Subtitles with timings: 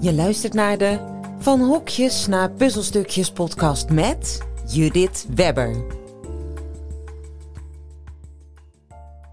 [0.00, 0.98] Je luistert naar de
[1.38, 5.84] Van Hokjes naar Puzzelstukjes podcast met Judith Webber.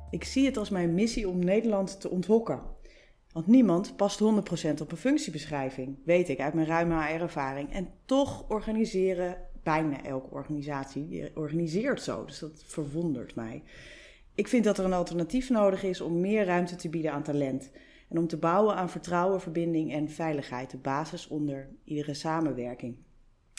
[0.09, 2.61] Ik zie het als mijn missie om Nederland te onthokken.
[3.31, 4.23] Want niemand past 100%
[4.81, 7.73] op een functiebeschrijving, weet ik uit mijn ruime HR-ervaring.
[7.73, 12.25] En toch organiseren bijna elke organisatie die organiseert zo.
[12.25, 13.63] Dus dat verwondert mij.
[14.35, 17.69] Ik vind dat er een alternatief nodig is om meer ruimte te bieden aan talent.
[18.15, 22.95] En om te bouwen aan vertrouwen, verbinding en veiligheid, de basis onder iedere samenwerking.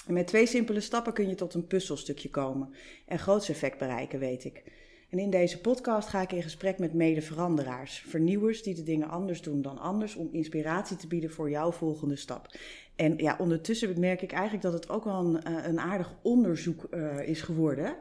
[0.06, 2.74] En met twee simpele stappen kun je tot een puzzelstukje komen
[3.06, 4.62] en groots effect bereiken, weet ik.
[5.10, 9.42] En in deze podcast ga ik in gesprek met mede-veranderaars, vernieuwers die de dingen anders
[9.42, 12.56] doen dan anders, om inspiratie te bieden voor jouw volgende stap.
[12.94, 16.86] En ja, ondertussen merk ik eigenlijk dat het ook wel een, eh, een aardig onderzoek
[16.90, 17.96] uh, is geworden.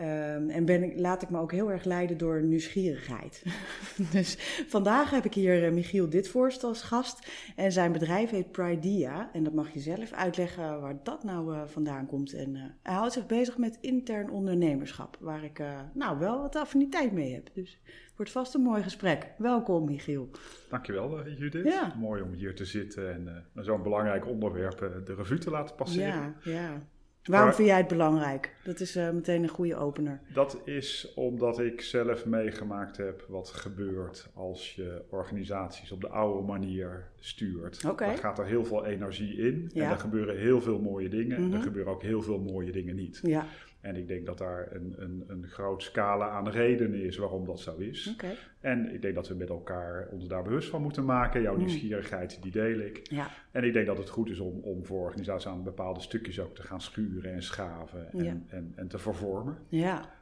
[0.00, 3.42] Um, en ben ik, laat ik me ook heel erg leiden door nieuwsgierigheid.
[4.12, 4.36] dus
[4.68, 7.30] vandaag heb ik hier uh, Michiel Ditvorst als gast.
[7.56, 9.30] En zijn bedrijf heet Pridea.
[9.32, 12.32] En dat mag je zelf uitleggen waar dat nou uh, vandaan komt.
[12.32, 15.16] En uh, hij houdt zich bezig met intern ondernemerschap.
[15.20, 15.62] Waar ik
[15.92, 17.50] nou wel wat affiniteit mee heb.
[17.52, 19.26] Dus het wordt vast een mooi gesprek.
[19.38, 20.30] Welkom Michiel.
[20.68, 21.64] Dankjewel Judith.
[21.64, 21.94] Ja.
[21.98, 23.12] Mooi om hier te zitten
[23.54, 26.36] en zo'n belangrijk onderwerp de revue te laten passeren.
[26.42, 26.82] Ja, ja.
[27.26, 28.54] Waarom vind jij het belangrijk?
[28.64, 30.20] Dat is uh, meteen een goede opener.
[30.32, 36.46] Dat is omdat ik zelf meegemaakt heb wat gebeurt als je organisaties op de oude
[36.46, 37.84] manier stuurt.
[37.84, 38.08] Okay.
[38.08, 39.84] Daar gaat er heel veel energie in ja.
[39.84, 41.40] en er gebeuren heel veel mooie dingen.
[41.40, 41.54] Mm -hmm.
[41.54, 43.20] Er gebeuren ook heel veel mooie dingen niet.
[43.22, 43.46] Ja.
[43.86, 47.60] En ik denk dat daar een, een, een groot scala aan redenen is waarom dat
[47.60, 48.12] zo is.
[48.12, 48.36] Okay.
[48.60, 51.42] En ik denk dat we met elkaar ons daar bewust van moeten maken.
[51.42, 51.58] Jouw mm.
[51.58, 53.10] nieuwsgierigheid, die deel ik.
[53.10, 53.28] Ja.
[53.50, 56.54] En ik denk dat het goed is om, om voor organisaties aan bepaalde stukjes ook
[56.54, 58.36] te gaan schuren en schaven en, ja.
[58.48, 59.58] en, en te vervormen.
[59.68, 60.14] Ja.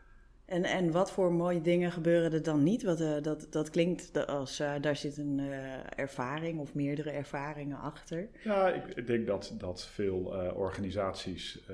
[0.47, 2.83] En, en wat voor mooie dingen gebeuren er dan niet?
[2.83, 7.79] Wat, uh, dat, dat klinkt als uh, daar zit een uh, ervaring of meerdere ervaringen
[7.79, 8.29] achter.
[8.43, 10.19] Ja, ik, ik denk dat, dat veel
[10.55, 11.69] organisaties,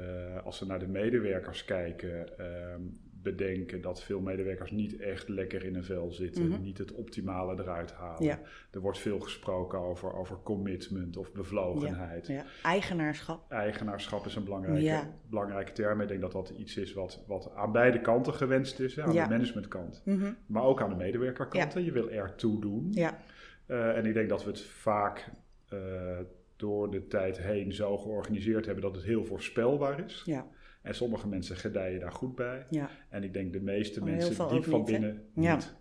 [0.44, 2.82] als ze naar de medewerkers kijken, ehm,
[3.22, 6.62] bedenken dat veel medewerkers niet echt lekker in een vel zitten, mm -hmm.
[6.62, 8.24] niet het optimale eruit halen.
[8.24, 8.40] Ja.
[8.70, 12.26] Er wordt veel gesproken over, over commitment of bevlogenheid.
[12.26, 12.34] Ja.
[12.34, 12.44] Ja.
[12.62, 13.50] Eigenaarschap.
[13.50, 16.00] Eigenaarschap is een belangrijke, belangrijke term.
[16.00, 19.00] Ik denk dat dat iets is wat, wat aan beide kanten gewenst is.
[19.00, 20.36] Aan de managementkant, mm -hmm.
[20.46, 21.72] maar ook aan de medewerkerkant.
[21.72, 22.88] Je wil ertoe doen.
[22.90, 23.18] Ja.
[23.66, 25.30] Uh, en ik denk dat we het vaak
[25.72, 26.18] uh,
[26.56, 30.22] door de tijd heen zo georganiseerd hebben dat het heel voorspelbaar is.
[30.24, 30.46] Ja.
[30.82, 32.66] En sommige mensen gedijen daar goed bij.
[32.70, 32.90] Ja.
[33.08, 35.78] En ik denk de meeste mensen diep van binnen niet.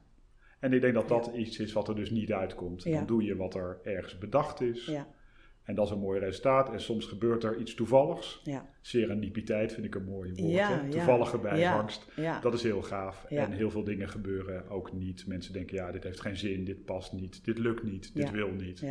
[0.60, 2.84] En ik denk dat dat iets is wat er dus niet uitkomt.
[2.84, 4.92] Dan doe je wat er ergens bedacht is.
[5.64, 6.74] En dat is een mooi resultaat.
[6.74, 8.42] En soms gebeurt er iets toevalligs.
[8.44, 8.70] Ja.
[8.82, 10.92] Serendipiteit vind ik een mooie woord.
[10.92, 12.08] Toevallige bijvangst.
[12.42, 13.26] Dat is heel gaaf.
[13.26, 15.28] En heel veel dingen gebeuren ook niet.
[15.28, 18.52] Mensen denken, ja, dit heeft geen zin, dit past niet, dit lukt niet, dit wil
[18.52, 18.84] niet.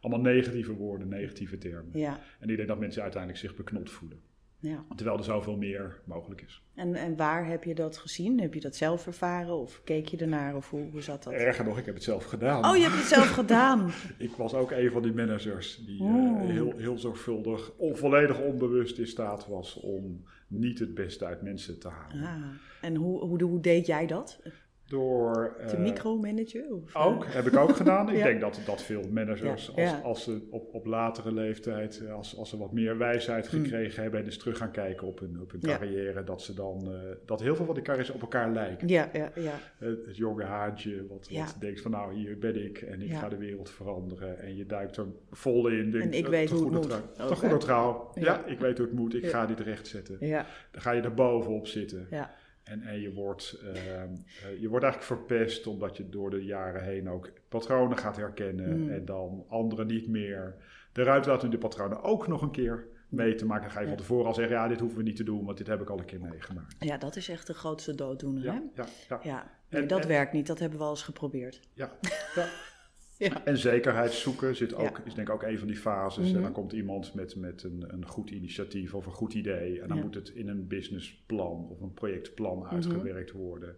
[0.00, 1.92] Allemaal negatieve woorden, negatieve termen.
[2.40, 4.20] En ik denk dat mensen uiteindelijk zich beknot voelen.
[4.66, 4.84] Ja.
[4.96, 6.62] Terwijl er zoveel meer mogelijk is.
[6.74, 8.40] En, en waar heb je dat gezien?
[8.40, 11.32] Heb je dat zelf ervaren of keek je ernaar of hoe, hoe zat dat?
[11.32, 12.64] Erger nog, ik heb het zelf gedaan.
[12.64, 13.90] Oh, je hebt het zelf gedaan?
[14.18, 19.06] ik was ook een van die managers die uh, heel, heel zorgvuldig, volledig onbewust in
[19.06, 22.22] staat was om niet het beste uit mensen te halen.
[22.22, 22.44] Ah.
[22.80, 24.40] En hoe, hoe, hoe deed jij dat?
[24.86, 25.56] Door...
[25.66, 26.72] Te uh, micromanagen?
[26.72, 28.08] Of, ook, heb ik ook gedaan.
[28.08, 28.24] Ik ja.
[28.24, 29.90] denk dat, dat veel managers, ja.
[29.90, 34.02] Als, als ze op, op latere leeftijd, als, als ze wat meer wijsheid gekregen mm.
[34.02, 36.98] hebben en eens terug gaan kijken op hun, op hun carrière, dat ze dan, uh,
[37.24, 38.88] dat heel veel van die carrières op elkaar lijken.
[38.88, 39.54] Ja, ja, ja.
[39.78, 43.36] Het jonge haartje, wat, wat denkt van nou, hier ben ik en ik ga de
[43.36, 44.38] wereld veranderen.
[44.38, 45.90] En je duikt er vol in.
[45.90, 46.82] Denk, en ik weet hoe het moet.
[47.14, 48.10] Trouw, te goede trouw.
[48.14, 48.44] Ja.
[48.44, 49.14] ik weet hoe het moet.
[49.14, 50.16] Ik ga dit rechtzetten.
[50.20, 50.46] Ja.
[50.70, 52.06] Dan ga je er bovenop zitten.
[52.10, 52.34] Ja.
[52.66, 57.08] En, en je, wordt, uh, je wordt eigenlijk verpest omdat je door de jaren heen
[57.08, 58.90] ook patronen gaat herkennen mm.
[58.90, 60.54] en dan anderen niet meer.
[60.92, 63.62] Eruit laten de patronen ook nog een keer mee te maken.
[63.62, 65.58] Dan ga je van tevoren al zeggen, ja, dit hoeven we niet te doen, want
[65.58, 66.74] dit heb ik al een keer meegemaakt.
[66.78, 68.82] Ja, dat is echt de grootste dooddoener, ja, hè?
[68.82, 69.20] Ja, ja.
[69.22, 69.50] ja.
[69.70, 71.60] Nee, en, dat en, werkt niet, dat hebben we al eens geprobeerd.
[71.72, 71.98] Ja,
[72.34, 72.48] ja.
[73.18, 73.44] Ja.
[73.44, 76.26] En zekerheid zoeken zit ook, is denk ik ook een van die fases.
[76.26, 76.52] En dan mhm.
[76.52, 79.80] komt iemand met, met een, een goed initiatief of een goed idee.
[79.80, 82.74] En dan moet het in een businessplan of een projectplan mhm.
[82.74, 83.76] uitgewerkt worden.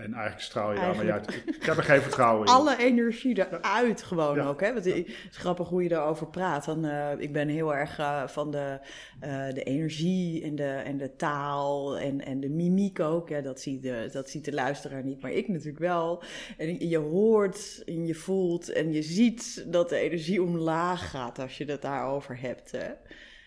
[0.00, 1.42] En eigenlijk straal je daarmee uit.
[1.46, 2.52] Ik heb er geen vertrouwen in.
[2.52, 4.60] Alle energie eruit gewoon ook.
[4.60, 4.72] Hè?
[4.72, 6.64] Want het is grappig hoe je daarover praat.
[6.64, 8.78] Dan, uh, ik ben heel erg uh, van de,
[9.24, 13.28] uh, de energie en de, en de taal en, en de mimiek ook.
[13.28, 16.22] Ja, dat, ziet de, dat ziet de luisteraar niet, maar ik natuurlijk wel.
[16.56, 21.58] En je hoort en je voelt en je ziet dat de energie omlaag gaat als
[21.58, 22.70] je het daarover hebt.
[22.70, 22.88] Hè?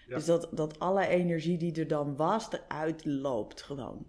[0.07, 0.15] Ja.
[0.15, 4.05] Dus dat, dat alle energie die er dan was, eruit loopt gewoon.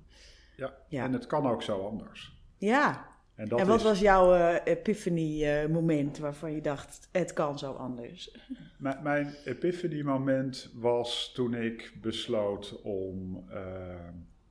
[0.57, 0.75] Ja.
[0.89, 2.34] ja, en het kan ook zo anders.
[2.65, 8.37] Ja, En, en wat was jouw uh, epiphany-moment waarvan je dacht, het kan zo anders?
[8.79, 13.45] Mijn, mijn epiphany-moment was toen ik besloot om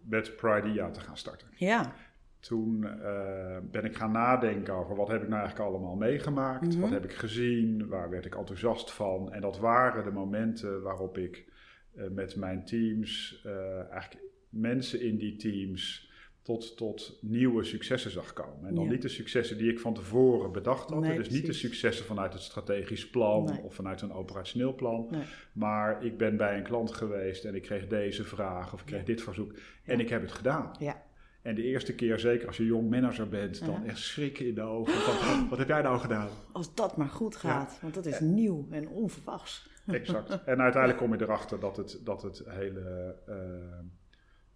[0.03, 1.47] met Pridea te gaan starten.
[1.55, 1.93] Ja.
[2.39, 6.81] Toen uh, ben ik gaan nadenken over wat heb ik nou eigenlijk allemaal meegemaakt, mm
[6.81, 9.33] wat heb ik gezien, waar werd ik enthousiast van.
[9.33, 11.51] En dat waren de momenten waarop ik
[11.95, 16.11] uh, met mijn teams, uh, eigenlijk mensen in die teams,
[16.43, 18.67] tot, tot nieuwe successen zag komen.
[18.69, 21.01] En dan niet de successen die ik van tevoren bedacht had.
[21.01, 23.61] Nee, dus niet de successen vanuit het strategisch plan nee.
[23.61, 25.07] of vanuit een operationeel plan.
[25.11, 25.23] Nee.
[25.53, 28.99] Maar ik ben bij een klant geweest en ik kreeg deze vraag of ik kreeg
[28.99, 29.05] ja.
[29.05, 29.53] dit verzoek.
[29.83, 30.71] En ik heb het gedaan.
[30.79, 31.03] Ja.
[31.41, 34.61] En de eerste keer, zeker als je jong manager bent, dan echt schrikken in de
[34.61, 34.93] ogen.
[34.93, 36.29] Van, wat heb jij nou gedaan?
[36.51, 39.69] Als dat maar goed gaat, want dat is nieuw en onverwachts.
[39.87, 40.29] Exact.
[40.45, 43.35] En uiteindelijk kom je erachter dat het, dat het hele uh,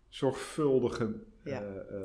[0.10, 1.16] zorgvuldige
[1.48, 1.62] ja.
[1.62, 2.00] uh, uh,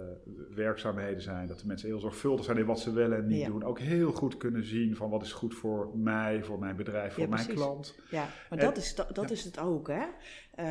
[0.55, 1.47] werkzaamheden zijn.
[1.47, 3.65] Dat de mensen heel zorgvuldig zijn in wat ze willen en niet doen.
[3.65, 7.29] Ook heel goed kunnen zien van wat is goed voor mij, voor mijn bedrijf, voor
[7.29, 7.95] mijn klant.
[8.11, 10.05] Ja, maar dat, is, dat is het ook, hè?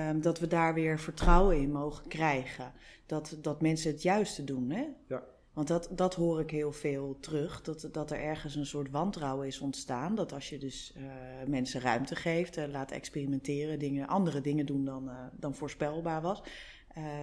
[0.09, 2.71] Um, dat we daar weer vertrouwen in mogen krijgen.
[3.06, 4.88] Dat, dat mensen het juiste doen, hè?
[5.07, 5.23] Ja.
[5.53, 7.62] Want dat, dat hoor ik heel veel terug.
[7.62, 10.15] Dat, dat er ergens een soort wantrouwen is ontstaan.
[10.15, 11.03] Dat als je dus uh,
[11.47, 16.44] mensen ruimte geeft, laat experimenteren, dingen, andere dingen doen dan, dan voorspelbaar was.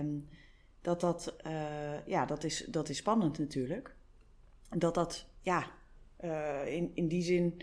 [0.00, 0.28] Um,
[0.80, 1.36] dat dat,
[2.06, 3.94] ja, dat is, dat is spannend natuurlijk.
[4.68, 5.66] Dat dat, ja,
[6.66, 7.62] in, in die zin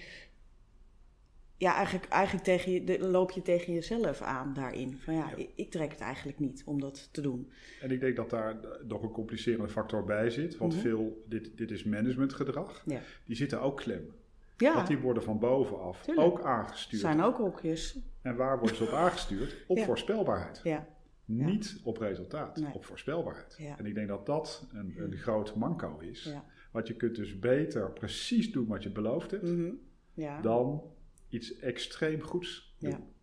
[1.57, 4.97] ja, eigenlijk, eigenlijk tegen je, de, loop je tegen jezelf aan daarin.
[4.97, 7.51] Van ja, Ik, ik, trek het eigenlijk niet om dat te doen.
[7.81, 8.55] En ik denk dat daar
[8.87, 10.57] nog een complicerende factor bij zit.
[10.57, 10.89] Want mm -hmm.
[10.89, 12.99] veel, dit, dit is managementgedrag, ja.
[13.25, 14.11] die zitten ook klem.
[14.57, 14.73] Ja.
[14.73, 16.27] Want die worden van bovenaf Tuurlijk.
[16.27, 17.01] ook aangestuurd.
[17.01, 17.99] zijn ook hokjes.
[18.21, 19.55] En waar worden ze op aangestuurd?
[19.67, 19.85] Op ja.
[19.85, 20.61] voorspelbaarheid.
[20.63, 20.87] Ja.
[21.25, 22.73] Niet op resultaat, nee.
[22.73, 23.59] op voorspelbaarheid.
[23.77, 26.33] En ik denk dat dat een, een groot manco is.
[26.71, 29.79] Want je kunt dus beter precies doen wat je beloofd hebt, mm -hmm.
[30.13, 30.41] ja.
[30.41, 30.83] dan
[31.29, 33.13] iets extreem goeds doen.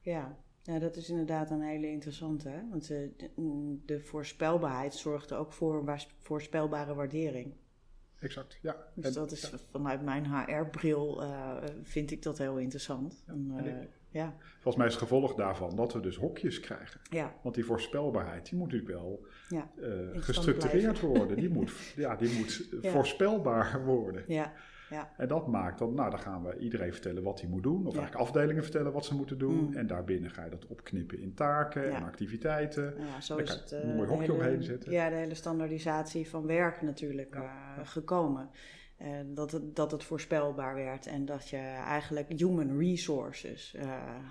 [0.00, 0.38] Ja.
[0.62, 0.78] ja.
[0.78, 2.48] Dat is inderdaad een hele interessante.
[2.48, 2.68] Hè?
[2.68, 3.12] Want de,
[3.84, 7.54] de voorspelbaarheid zorgt ook voor een voorspelbare waardering.
[8.18, 8.76] Exact, ja.
[8.94, 9.58] Dus en, dat is ja.
[9.58, 13.24] vanuit mijn HR-bril uh, vind ik dat heel interessant.
[13.26, 14.34] Ja, en, uh, ik, ja.
[14.52, 17.00] Volgens mij is het gevolg daarvan dat we dus hokjes krijgen.
[17.10, 17.34] Ja.
[17.42, 19.70] Want die voorspelbaarheid, die moet natuurlijk wel ja.
[19.76, 21.36] uh, gestructureerd worden.
[21.36, 24.24] Die moet, ja, die moet voorspelbaar worden.
[24.26, 24.52] Ja.
[24.90, 25.12] Ja.
[25.16, 27.86] En dat maakt dan, nou dan gaan we iedereen vertellen wat hij moet doen.
[27.86, 29.64] Of eigenlijk afdelingen vertellen wat ze moeten doen.
[29.64, 29.76] Mm.
[29.76, 32.94] En daarbinnen ga je dat opknippen in taken en activiteiten.
[32.98, 34.92] Ja, zo is het, een mooi hokje omheen zetten.
[34.92, 37.50] Ja, de hele standaardisatie van werk natuurlijk uh,
[37.82, 38.50] gekomen.
[39.26, 43.82] Dat, het, dat het voorspelbaar werd en dat je eigenlijk human resources uh,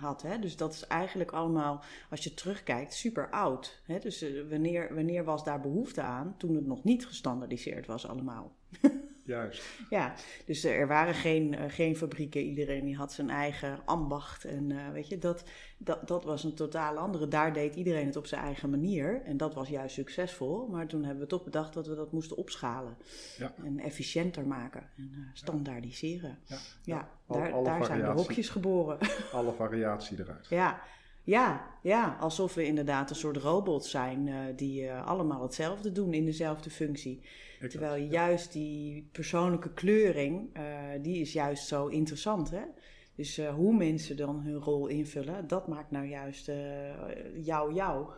[0.02, 0.22] had.
[0.22, 0.40] Hè?
[0.40, 3.82] Dus dat is eigenlijk allemaal, als je terugkijkt, super oud.
[3.84, 4.00] Hè?
[4.00, 6.36] Dus uh, wanneer, wanneer was daar behoefte aan?
[6.38, 8.56] Toen het nog niet gestandardiseerd was allemaal.
[9.26, 9.64] Juist.
[9.90, 10.14] Ja,
[10.46, 12.42] dus er waren geen, uh, geen fabrieken.
[12.42, 14.46] Iedereen die had zijn eigen ambacht.
[14.46, 15.44] En uh, weet je, dat,
[15.78, 17.28] dat, dat was een totaal andere.
[17.28, 19.22] Daar deed iedereen het op zijn eigen manier.
[19.24, 20.68] En dat was juist succesvol.
[20.68, 22.98] Maar toen hebben we toch bedacht dat we dat moesten opschalen.
[23.38, 23.54] Ja.
[23.64, 24.90] En efficiënter maken.
[24.98, 26.38] En uh, standaardiseren.
[26.46, 27.10] Ja, ja.
[27.26, 28.98] Al, daar, daar zijn de hokjes geboren.
[29.32, 30.48] Alle variatie eruit.
[30.50, 30.82] Ja.
[31.24, 36.26] Ja, ja, alsof we inderdaad een soort robots zijn uh, die allemaal hetzelfde doen in
[36.26, 37.22] dezelfde functie.
[37.56, 37.72] Exact.
[37.72, 40.64] Terwijl juist die persoonlijke kleuring, uh,
[41.02, 42.50] die is juist zo interessant.
[42.50, 42.64] Hè?
[43.16, 46.52] Dus hoe mensen dan hun rol invullen, dat maakt nou juist
[47.34, 48.10] jou jou.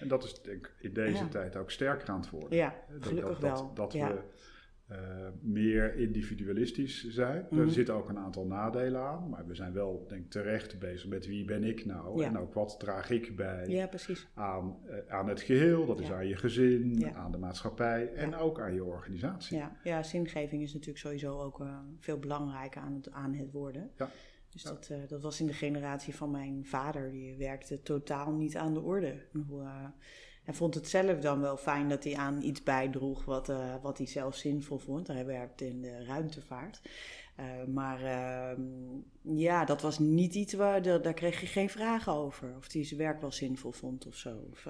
[0.00, 1.28] En dat is denk ik in deze ja.
[1.28, 2.58] tijd ook sterker aan het worden.
[2.58, 3.66] Ja, gelukkig dat, wel.
[3.66, 4.08] Dat, dat ja.
[4.08, 4.20] we
[5.40, 7.46] meer individualistisch zijn.
[7.50, 7.58] Mm.
[7.58, 11.08] Er zitten ook een aantal nadelen aan, maar we zijn wel denk ik terecht bezig
[11.08, 12.26] met wie ben ik nou ja.
[12.26, 13.88] en ook wat draag ik bij ja,
[14.34, 18.60] aan, uh, aan het geheel, dat is aan je gezin, aan de maatschappij en ook
[18.60, 19.56] aan je organisatie.
[19.56, 23.90] Ja, ja zingeving is natuurlijk sowieso ook uh, veel belangrijker aan het, aan het worden.
[23.96, 24.10] Ja.
[24.50, 28.74] Dus dat, dat was in de generatie van mijn vader, die werkte totaal niet aan
[28.74, 29.26] de orde.
[29.46, 29.68] Hoe,
[30.48, 33.98] hij vond het zelf dan wel fijn dat hij aan iets bijdroeg wat, uh, wat
[33.98, 35.06] hij zelf zinvol vond.
[35.06, 36.80] Hij werkte in de ruimtevaart.
[37.40, 38.64] Uh, maar uh,
[39.22, 42.56] ja, dat was niet iets waar, daar, daar kreeg je geen vragen over.
[42.56, 44.48] Of hij zijn werk wel zinvol vond of zo.
[44.50, 44.68] Of,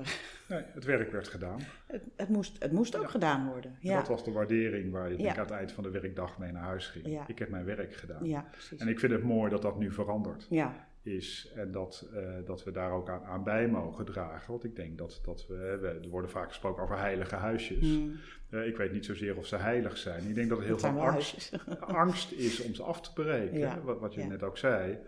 [0.48, 1.60] nee, het werk werd gedaan.
[1.86, 3.08] Het, het moest, het moest ook ja.
[3.08, 3.76] gedaan worden.
[3.80, 3.96] Ja.
[3.96, 5.32] Dat was de waardering waar je ja.
[5.32, 7.22] aan het eind van de werkdag mee naar huis ging.
[7.26, 8.24] Ik heb mijn werk gedaan.
[8.24, 10.46] Ja, en ik vind het mooi dat dat nu verandert.
[10.50, 14.50] Ja is en dat, uh, dat we daar ook aan, aan, bij mogen dragen.
[14.50, 17.86] Want ik denk dat, dat we, we, er worden vaak gesproken over heilige huisjes.
[17.86, 18.16] Mm.
[18.50, 20.28] Uh, ik weet niet zozeer of ze heilig zijn.
[20.28, 23.58] Ik denk dat er heel veel angst, angst is om ze af te breken.
[23.58, 23.80] Ja.
[23.80, 24.26] Wat, wat, je ja.
[24.26, 24.98] net ook zei.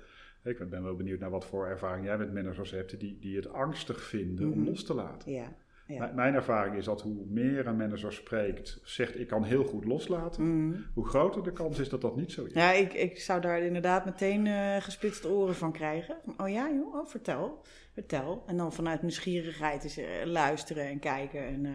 [0.44, 3.48] Ik ben wel benieuwd naar wat voor ervaring jij met managers hebt die, die het
[3.48, 4.60] angstig vinden mm -hmm.
[4.60, 5.32] om los te laten.
[5.32, 5.56] Ja.
[5.98, 10.42] Mijn ervaring is dat hoe meer een manager spreekt, zegt ik kan heel goed loslaten,
[10.42, 10.84] mm.
[10.94, 12.52] hoe groter de kans is dat dat niet zo is.
[12.52, 16.16] Ja, ik, ik zou daar inderdaad meteen uh, gespitste oren van krijgen.
[16.36, 18.42] Oh ja, joh, oh, vertel, vertel.
[18.46, 21.46] En dan vanuit nieuwsgierigheid is, uh, luisteren en kijken.
[21.46, 21.74] En uh,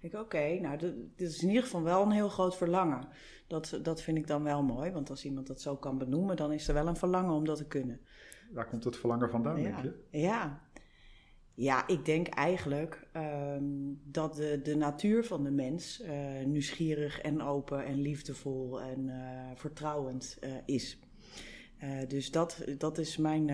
[0.00, 3.08] ik, oké, nou, dit is in ieder geval wel een heel groot verlangen.
[3.46, 6.52] Dat, dat vind ik dan wel mooi, want als iemand dat zo kan benoemen, dan
[6.52, 8.00] is er wel een verlangen om dat te kunnen.
[8.52, 9.62] Waar komt het verlangen vandaan, ja.
[9.62, 10.18] denk je?
[10.18, 10.60] Ja,
[11.58, 17.42] ja, ik denk eigenlijk um, dat de, de natuur van de mens uh, nieuwsgierig en
[17.42, 19.16] open en liefdevol en uh,
[19.54, 20.98] vertrouwend uh, is.
[22.08, 23.50] dus dat, dat is mijn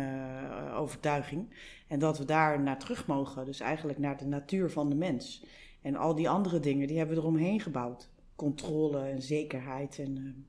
[0.75, 1.55] overtuiging.
[1.89, 5.45] En dat we daar naar terug mogen, dus eigenlijk naar de natuur van de mens.
[5.83, 8.11] En al die andere dingen, die hebben we eromheen gebouwd.
[8.37, 10.47] Controle en zekerheid en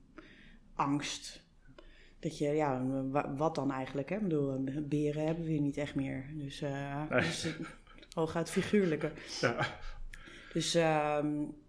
[0.74, 1.45] angst.
[2.26, 2.82] Dat je, ja,
[3.36, 4.10] wat dan eigenlijk?
[4.10, 4.16] Hè?
[4.16, 6.26] Ik bedoel, beren hebben we hier niet echt meer.
[6.34, 7.22] Dus, uh, nee.
[7.22, 7.48] dus
[8.14, 9.12] hooguit figuurlijke.
[9.42, 9.56] Ja.
[10.54, 11.18] Dus, uh,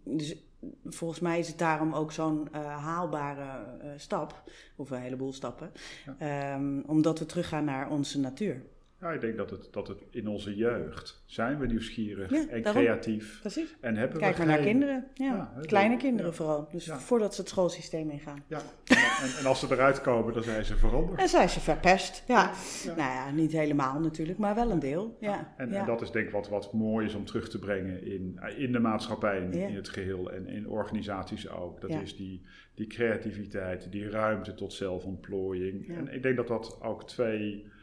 [0.04, 0.36] dus
[0.84, 3.64] volgens mij is het daarom ook zo'n uh, haalbare
[3.96, 4.42] stap,
[4.76, 5.72] of een heleboel stappen,
[6.18, 6.54] ja.
[6.54, 8.62] um, omdat we teruggaan naar onze natuur.
[9.00, 13.40] Ja, ik denk dat het, dat het in onze jeugd zijn we nieuwsgierig en creatief.
[13.40, 13.76] Precies.
[13.80, 15.06] En hebben Kijk maar naar kinderen.
[15.14, 15.52] Ja.
[15.60, 16.68] Kleine kinderen vooral.
[16.70, 18.44] Dus voordat ze het schoolsysteem ingaan.
[18.46, 18.60] Ja.
[18.84, 21.20] En, en, als ze eruit komen, dan zijn ze veranderd.
[21.20, 22.24] En zijn ze verpest.
[22.26, 22.52] Ja.
[22.84, 25.16] Nou ja, niet helemaal natuurlijk, maar wel een deel.
[25.20, 25.54] Ja.
[25.56, 28.40] En, en, dat is denk ik wat, wat mooi is om terug te brengen in,
[28.56, 30.32] in de maatschappij in, in het geheel.
[30.32, 31.80] En in organisaties ook.
[31.80, 32.42] Dat is die,
[32.74, 35.96] die creativiteit, die ruimte tot zelfontplooiing.
[35.96, 37.74] En ik denk dat dat ook twee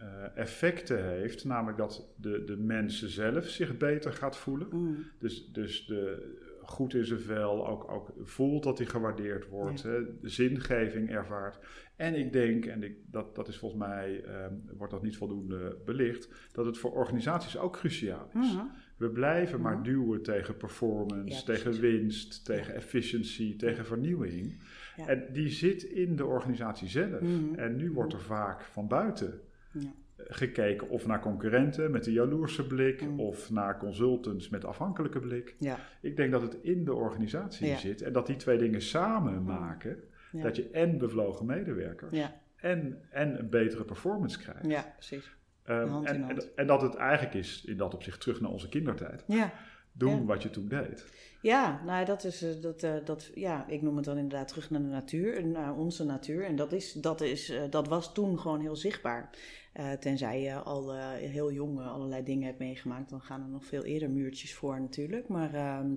[0.00, 1.44] uh, effecten heeft.
[1.44, 4.68] Namelijk dat de, de mensen zelf zich beter gaat voelen.
[4.70, 5.04] Mm.
[5.18, 6.34] Dus, dus de,
[6.66, 11.58] goed in zijn vel, ook, ook voelt dat hij gewaardeerd wordt, hè, de zingeving ervaart.
[11.96, 15.76] En ik denk, en ik, dat, dat is volgens mij, um, wordt dat niet voldoende
[15.84, 18.52] belicht, dat het voor organisaties ook cruciaal is.
[18.52, 18.70] Mm-hmm.
[18.96, 19.92] We blijven maar mm-hmm.
[19.92, 24.60] duwen tegen performance, tegen winst, tegen efficiëntie, tegen vernieuwing.
[25.06, 27.20] En die zit in de organisatie zelf.
[27.20, 27.54] Mm-hmm.
[27.54, 29.40] En nu wordt er vaak van buiten
[29.78, 29.92] ja.
[30.16, 33.20] gekeken of naar concurrenten met een jaloerse blik mm.
[33.20, 35.56] of naar consultants met afhankelijke blik.
[35.58, 35.78] Ja.
[36.00, 39.44] Ik denk dat het in de organisatie zit en dat die twee dingen samen mm.
[39.44, 39.98] maken
[40.32, 42.18] dat je en bevlogen medewerkers
[42.56, 44.66] en, en een betere performance krijgt.
[44.66, 45.34] Ja, precies.
[45.68, 49.24] Um, en, en, en, dat het eigenlijk is in dat opzicht terug naar onze kindertijd.
[49.26, 49.52] Ja.
[49.92, 51.04] Doen wat je toen deed.
[51.46, 54.70] Ja, nou dat is eh, dat, uh, dat, ja, ik noem het dan inderdaad terug
[54.70, 56.44] naar de natuur, naar onze natuur.
[56.44, 59.30] En dat, is, dat, is, uh, dat was toen gewoon heel zichtbaar.
[59.74, 63.84] Uh, tenzij je al heel jong allerlei dingen hebt meegemaakt, dan gaan er nog veel
[63.84, 65.28] eerder muurtjes voor natuurlijk.
[65.28, 65.90] Maar ehm,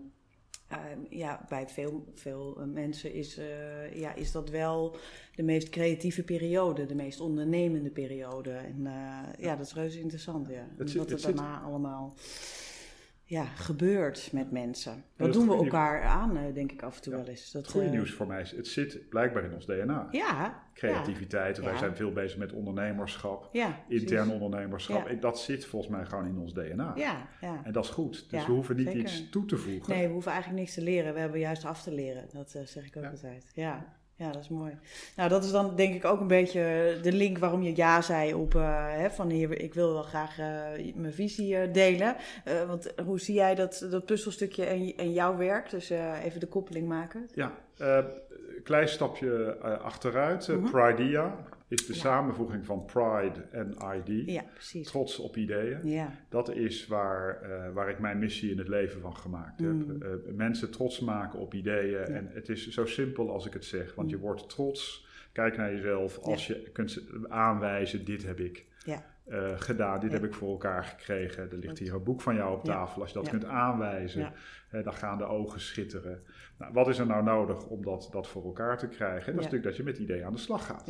[0.67, 3.39] ehm, ja, bij veel, veel mensen is,
[3.93, 4.95] ja, is dat wel
[5.35, 8.51] de meest creatieve periode, de meest ondernemende periode.
[8.51, 8.87] En
[9.37, 10.47] ja, dat is reuze interessant.
[10.47, 10.67] Ja.
[10.77, 12.15] Het, wat het, daarna allemaal
[13.29, 15.03] ja, gebeurt met mensen.
[15.15, 17.51] Dat doen we elkaar aan, eh, denk ik af en toe wel eens.
[17.51, 20.07] Dat, goede uh, nieuws voor mij is, het zit blijkbaar in ons DNA.
[20.11, 20.63] Ja.
[20.73, 23.49] Creativiteit, wij zijn veel bezig met ondernemerschap,
[23.87, 25.21] intern ondernemerschap.
[25.21, 26.93] Dat zit volgens mij gewoon in ons DNA.
[26.95, 27.61] Ja, ja.
[27.63, 28.29] En dat is goed.
[28.29, 29.93] Dus we hoeven niet iets toe te voegen.
[29.93, 31.13] Nee, we hoeven eigenlijk niks te leren.
[31.13, 32.25] We hebben juist af te leren.
[32.33, 33.51] Dat uh, zeg ik ook altijd.
[33.53, 33.98] Ja.
[34.19, 34.77] Ja, dat is mooi.
[35.15, 38.33] Nou, dat is dan denk ik ook een beetje de link waarom je ja zei
[38.33, 40.45] op uh, hè, van hier, ik wil wel graag uh,
[40.95, 42.15] mijn visie uh, delen.
[42.67, 45.69] want hoe zie jij dat, dat puzzelstukje en, en jouw werk?
[45.69, 45.89] Dus
[46.23, 47.29] even de koppeling maken.
[47.33, 47.51] Ja,
[48.63, 50.45] klein stapje achteruit.
[50.45, 50.71] -hmm.
[50.71, 51.35] Pridea
[51.69, 54.29] is de samenvoeging van Pride en ID.
[54.29, 54.87] Ja, precies.
[54.87, 55.87] Trots op ideeën.
[55.87, 56.11] Ja.
[56.29, 59.69] Dat is waar, uh, waar ik mijn missie in het leven van gemaakt heb.
[59.69, 62.03] Uh, mensen trots maken op ideeën.
[62.03, 63.95] En het is zo simpel als ik het zeg.
[63.95, 64.13] Want mm.
[64.13, 65.07] je wordt trots.
[65.31, 68.67] Kijk naar jezelf als je kunt aanwijzen, dit heb ik.
[69.27, 69.99] Uh, gedaan.
[69.99, 71.51] Dit heb ik voor elkaar gekregen.
[71.51, 73.01] Er ligt hier een boek van jou op tafel.
[73.01, 74.33] Als je dat kunt aanwijzen,
[74.71, 76.23] dan gaan de ogen schitteren.
[76.57, 79.25] Nou, wat is er nou nodig om dat, dat voor elkaar te krijgen?
[79.25, 80.87] dat is natuurlijk dat je met ideeën aan de slag gaat.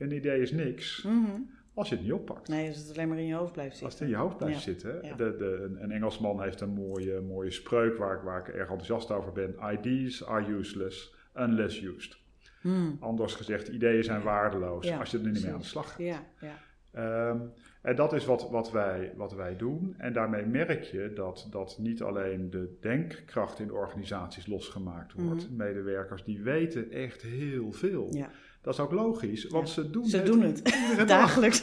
[0.00, 1.40] Een idee is niks mhm.
[1.74, 2.48] als je het niet oppakt.
[2.48, 3.86] Nee, als het alleen maar in je hoofd blijft zitten.
[3.86, 5.02] Als het in je hoofd blijft zitten.
[5.16, 9.10] De, de, een Engelsman heeft een mooie, mooie spreuk waar ik, waar ik erg enthousiast
[9.10, 9.54] over ben.
[9.72, 12.18] Ideas are useless unless used.
[12.60, 12.96] Hmm.
[13.00, 15.98] Anders gezegd, ideeën zijn waardeloos als je er niet meer aan de slag gaat.
[15.98, 17.28] Ja, ja.
[17.28, 17.52] Um,
[17.82, 19.94] en dat is wat, wat, wij, wat wij doen.
[19.98, 25.46] En daarmee merk je dat, dat niet alleen de denkkracht in de organisaties losgemaakt wordt.
[25.46, 25.56] Hmm.
[25.56, 28.08] Medewerkers die weten echt heel veel.
[28.10, 28.30] Ja.
[28.62, 30.62] Dat is ook logisch, want ze doen ze het, doen het.
[31.08, 31.62] dagelijks.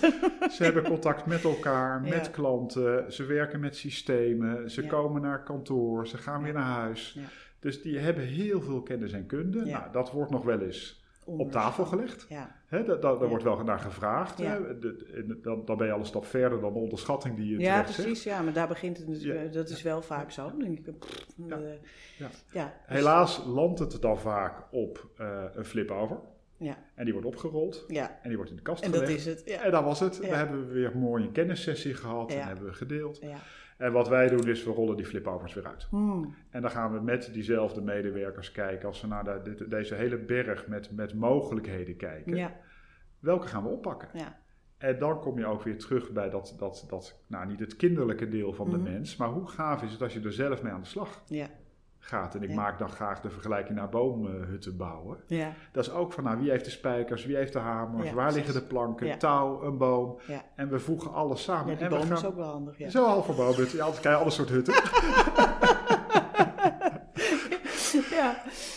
[0.50, 6.08] Ze hebben contact met elkaar, met klanten, ze werken met systemen, ze komen naar kantoor,
[6.08, 7.18] ze gaan weer naar huis.
[7.60, 9.66] Dus die hebben heel veel kennis en kunde.
[9.66, 12.26] Nou, dat wordt nog wel eens op tafel gelegd.
[12.30, 12.56] Ja.
[12.70, 14.38] Daar daar wordt wel naar gevraagd.
[15.42, 18.24] Dan, dan ben je al een stap verder dan de onderschatting die je Ja, precies.
[18.24, 19.08] Ja, maar daar begint het.
[19.08, 20.58] Dus, dat is wel vaak zo.
[20.58, 20.94] Denk ik.
[22.52, 22.74] ja.
[22.86, 26.18] Helaas landt het dan vaak op uh, een flip-over.
[26.58, 26.78] Ja.
[26.96, 27.86] En die wordt opgerold.
[27.88, 28.20] Ja.
[28.22, 29.10] En die wordt in de kast en gelegd.
[29.10, 29.42] En dat is het.
[29.46, 29.64] Ja.
[29.64, 30.18] En dat was het.
[30.18, 32.32] We hebben weer een mooie kennissessie gehad.
[32.32, 33.22] En hebben we gedeeld.
[33.22, 33.38] Ja.
[33.78, 35.88] En wat wij doen is, we rollen die flipovers weer uit.
[35.90, 36.36] Hmm.
[36.50, 40.68] En dan gaan we met diezelfde medewerkers kijken, als we naar de, deze hele berg
[40.68, 42.36] met, met mogelijkheden kijken.
[42.36, 42.56] Ja.
[43.20, 44.10] Welke gaan we oppakken?
[44.14, 44.40] Ja.
[44.78, 48.28] En dan kom je ook weer terug bij dat, dat, dat nou niet het kinderlijke
[48.28, 48.84] deel van de hmm.
[48.84, 51.48] mens, maar hoe gaaf is het als je er zelf mee aan de slag ja
[52.08, 52.36] gaat.
[52.36, 55.18] En ik maak dan graag de vergelijking naar boomhutten bouwen.
[55.28, 55.54] Ja.
[55.72, 58.54] Dat is ook van, nou, wie heeft de spijkers, wie heeft de hamers, waar liggen
[58.54, 60.20] de planken, touw, een boom.
[60.56, 61.74] En we voegen alles samen.
[61.74, 62.90] Ja, die boom is ook wel handig, ja.
[62.90, 63.78] Zo half voor boomhutten.
[63.78, 64.74] Ja, altijd krijg je alle soort hutten.
[68.18, 68.36] ja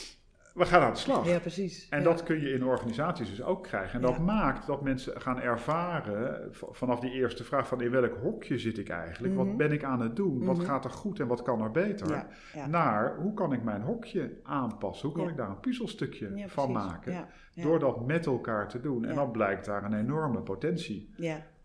[0.61, 1.26] we gaan aan de slag.
[1.26, 1.87] Ja, precies.
[1.88, 3.95] En dat kun je in organisaties dus ook krijgen.
[3.95, 8.59] En dat maakt dat mensen gaan ervaren vanaf die eerste vraag van in welk hokje
[8.59, 9.35] zit ik eigenlijk?
[9.35, 9.57] Wat mhm.
[9.57, 10.45] ben ik aan het doen?
[10.45, 10.67] Wat mhm.
[10.67, 12.26] gaat er goed en wat kan er beter?
[12.69, 15.09] Naar hoe kan ik mijn hokje aanpassen?
[15.09, 17.26] Hoe kan ik daar een puzzelstukje van maken?
[17.55, 19.05] Door dat met elkaar te doen.
[19.05, 21.14] En dan blijkt daar een enorme potentie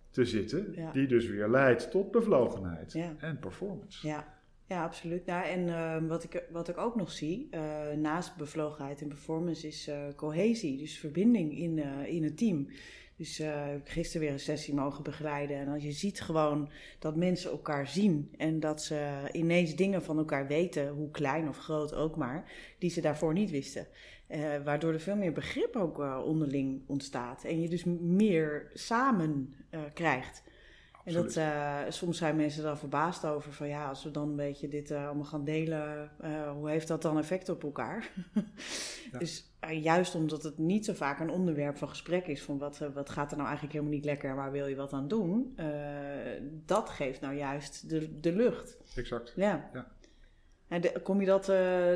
[0.09, 4.07] te zitten, die dus weer leidt tot bevlogenheid en performance.
[4.07, 4.33] Ja.
[4.67, 5.25] Ja, absoluut.
[5.25, 9.67] Nou, en uh, wat, ik, wat ik ook nog zie, uh, naast bevlogenheid en performance,
[9.67, 10.77] is uh, cohesie.
[10.77, 12.69] Dus verbinding in, uh, in het team.
[13.17, 15.57] Dus ik heb gisteren weer een sessie mogen begeleiden.
[15.57, 16.69] En als je ziet gewoon
[16.99, 21.57] dat mensen elkaar zien en dat ze ineens dingen van elkaar weten, hoe klein of
[21.57, 23.87] groot ook maar, die ze daarvoor niet wisten.
[24.63, 27.43] waardoor er veel meer begrip ook onderling ontstaat.
[27.43, 29.55] En je dus meer samen
[29.93, 30.43] krijgt.
[31.05, 34.35] En dat, uh, soms zijn mensen daar verbaasd over van ja, als we dan een
[34.35, 38.09] beetje dit uh, allemaal gaan delen, uh, hoe heeft dat dan effect op elkaar?
[39.19, 43.09] Dus juist omdat het niet zo vaak een onderwerp van gesprek is van wat, wat
[43.09, 45.57] gaat er nou eigenlijk helemaal niet lekker, waar wil je wat aan doen?
[46.65, 48.77] dat geeft nou juist de, de lucht.
[48.95, 49.33] Exact.
[49.35, 49.69] Ja.
[49.73, 49.87] ja.
[50.67, 51.51] En de, kom je dat,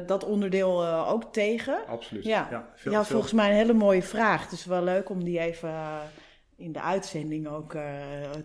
[0.08, 1.88] dat onderdeel ook tegen?
[1.88, 2.24] Absoluut.
[2.24, 4.50] Ja, ja, veel, ja volgens mij een hele mooie vraag.
[4.50, 5.74] Dus wel leuk om die even
[6.60, 7.82] in de uitzending ook uh,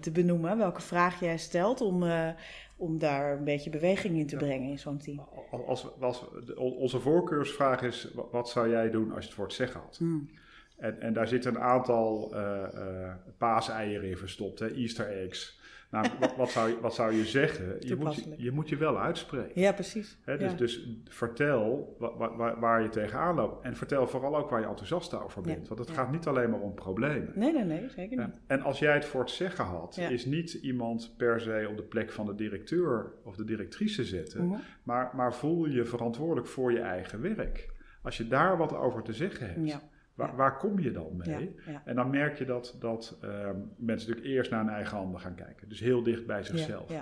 [0.00, 0.58] te benoemen.
[0.58, 2.28] Welke vraag jij stelt om, uh,
[2.76, 5.20] om daar een beetje beweging in te brengen in zo'n team.
[5.66, 6.24] Als, als,
[6.56, 9.96] onze voorkeursvraag is: wat zou jij doen als je het voor het zeggen had?
[9.96, 10.30] Hmm.
[10.76, 14.74] En, en daar zitten een aantal uh, paaseieren in verstopt, hè?
[14.74, 15.60] Easter eggs.
[15.94, 17.76] Nou, wat, wat, zou je, wat zou je zeggen?
[17.78, 19.60] Je moet je, moet je wel uitspreken.
[19.60, 20.18] Ja, precies.
[20.24, 23.64] dus, dus vertel waar, waar, waar, je tegenaan loopt.
[23.64, 25.68] En vertel vooral ook waar je enthousiast over bent.
[25.68, 27.32] Want het gaat niet alleen maar om problemen.
[27.34, 28.40] Nee, nee, nee, zeker niet.
[28.46, 31.82] En als jij het voor het zeggen had, is niet iemand per se op de
[31.82, 34.46] plek van de directeur of de directrice zetten.
[34.46, 34.58] Mhm.
[34.82, 37.72] maar, maar voel je verantwoordelijk voor je eigen werk.
[38.02, 39.92] Als je daar wat over te zeggen hebt.
[40.14, 41.54] Waar, waar, kom je dan mee?
[41.84, 45.34] En dan merk je dat, dat ehm, mensen natuurlijk eerst naar hun eigen handen gaan
[45.34, 45.68] kijken.
[45.68, 46.92] Dus heel dicht bij zichzelf.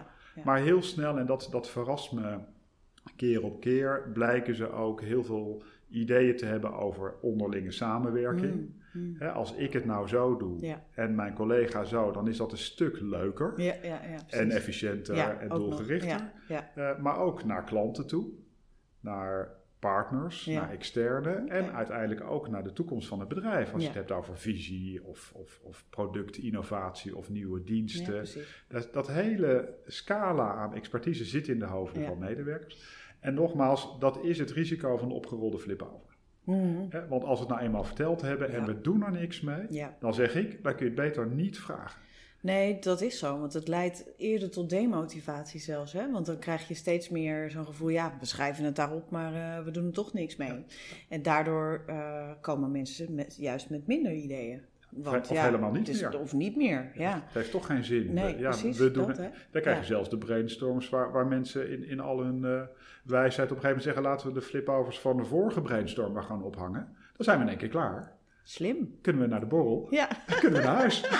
[0.44, 2.38] Maar heel snel, en dat, dat verrast me
[3.16, 8.54] keer op keer, blijken ze ook heel veel ideeën te hebben over onderlinge samenwerking.
[8.92, 9.22] Mm, mm.
[9.22, 13.00] als ik het nou zo doe en mijn collega zo, dan is dat een stuk
[13.00, 13.54] leuker
[14.28, 16.32] en efficiënter en doelgerichter.
[16.48, 18.28] Uh, maar ook naar klanten toe,
[19.00, 19.48] naar
[19.82, 23.72] partners, naar externe en uiteindelijk ook naar de toekomst van het bedrijf.
[23.72, 28.26] Als je het hebt over visie of, of, of productinnovatie of nieuwe diensten.
[28.68, 33.00] dat, dat, hele scala aan expertise zit in de hoofden van medewerkers.
[33.20, 36.10] En nogmaals, dat is het risico van de opgerolde flip-over.
[36.44, 39.66] Mm want als we het nou eenmaal verteld hebben en we doen er niks mee,
[40.00, 42.00] dan zeg ik, dan kun je het beter niet vragen.
[42.42, 43.38] Nee, dat is zo.
[43.38, 45.92] Want het leidt eerder tot demotivatie zelfs.
[45.92, 46.10] Hè?
[46.10, 47.88] Want dan krijg je steeds meer zo'n gevoel...
[47.88, 50.64] ja, we schrijven het daarop, maar uh, we doen er toch niks mee.
[51.08, 54.60] En daardoor uh, komen mensen met, juist met minder ideeën.
[54.88, 56.20] Want, of ja, helemaal niet meer.
[56.20, 57.14] Of niet meer, ja.
[57.24, 58.12] Het heeft toch geen zin.
[58.12, 59.16] Nee, ja, precies, we doen dat.
[59.50, 60.88] Dan krijg je zelfs de brainstorms...
[60.88, 62.62] waar, waar mensen in, in al hun uh,
[63.04, 64.02] wijsheid op een gegeven moment zeggen...
[64.02, 66.96] laten we de flipovers van de vorige brainstorm maar gaan ophangen.
[67.16, 68.12] Dan zijn we in één keer klaar.
[68.44, 68.98] Slim.
[69.00, 69.86] Kunnen we naar de borrel?
[69.90, 70.08] Ja.
[70.40, 71.04] Kunnen we naar huis?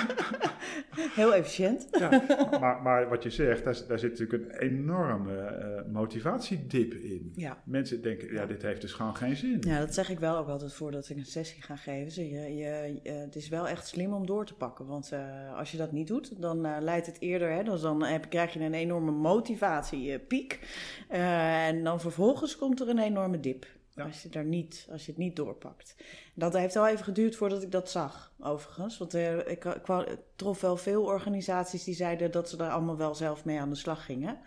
[1.15, 1.87] Heel efficiënt.
[1.91, 2.23] Ja,
[2.59, 7.31] maar, maar wat je zegt, daar, daar zit natuurlijk een enorme uh, motivatiedip in.
[7.35, 7.61] Ja.
[7.65, 9.57] Mensen denken, ja, dit heeft dus gewoon geen zin.
[9.59, 12.29] Ja, dat zeg ik wel ook altijd voordat ik een sessie ga geven.
[12.29, 14.85] je, je, het is wel echt slim om door te pakken.
[14.85, 18.03] Want uh, als je dat niet doet, dan uh, leidt het eerder, hè, dan, dan
[18.03, 20.59] heb, krijg je een enorme motivatiepiek.
[21.07, 23.65] en dan vervolgens komt er een enorme dip.
[23.95, 25.95] Als, je daar niet, als je het niet doorpakt.
[26.33, 28.97] Dat heeft wel even geduurd voordat ik dat zag, overigens.
[28.97, 33.45] Want ik, ik, trof wel veel organisaties die zeiden dat ze daar allemaal wel zelf
[33.45, 34.39] mee aan de slag gingen.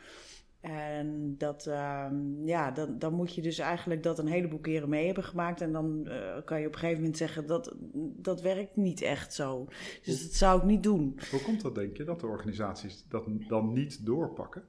[0.61, 5.07] En dat, ehm, ja, dan, dan moet je dus eigenlijk dat een heleboel keren mee
[5.07, 5.61] hebben gemaakt.
[5.61, 9.35] En dan eh, kan je op een gegeven moment zeggen dat dat werkt niet echt
[9.35, 9.69] zo.
[10.03, 11.19] Dus dat zou ik niet doen.
[11.31, 14.63] Hoe komt dat, denk je, dat de organisaties dat dan niet doorpakken?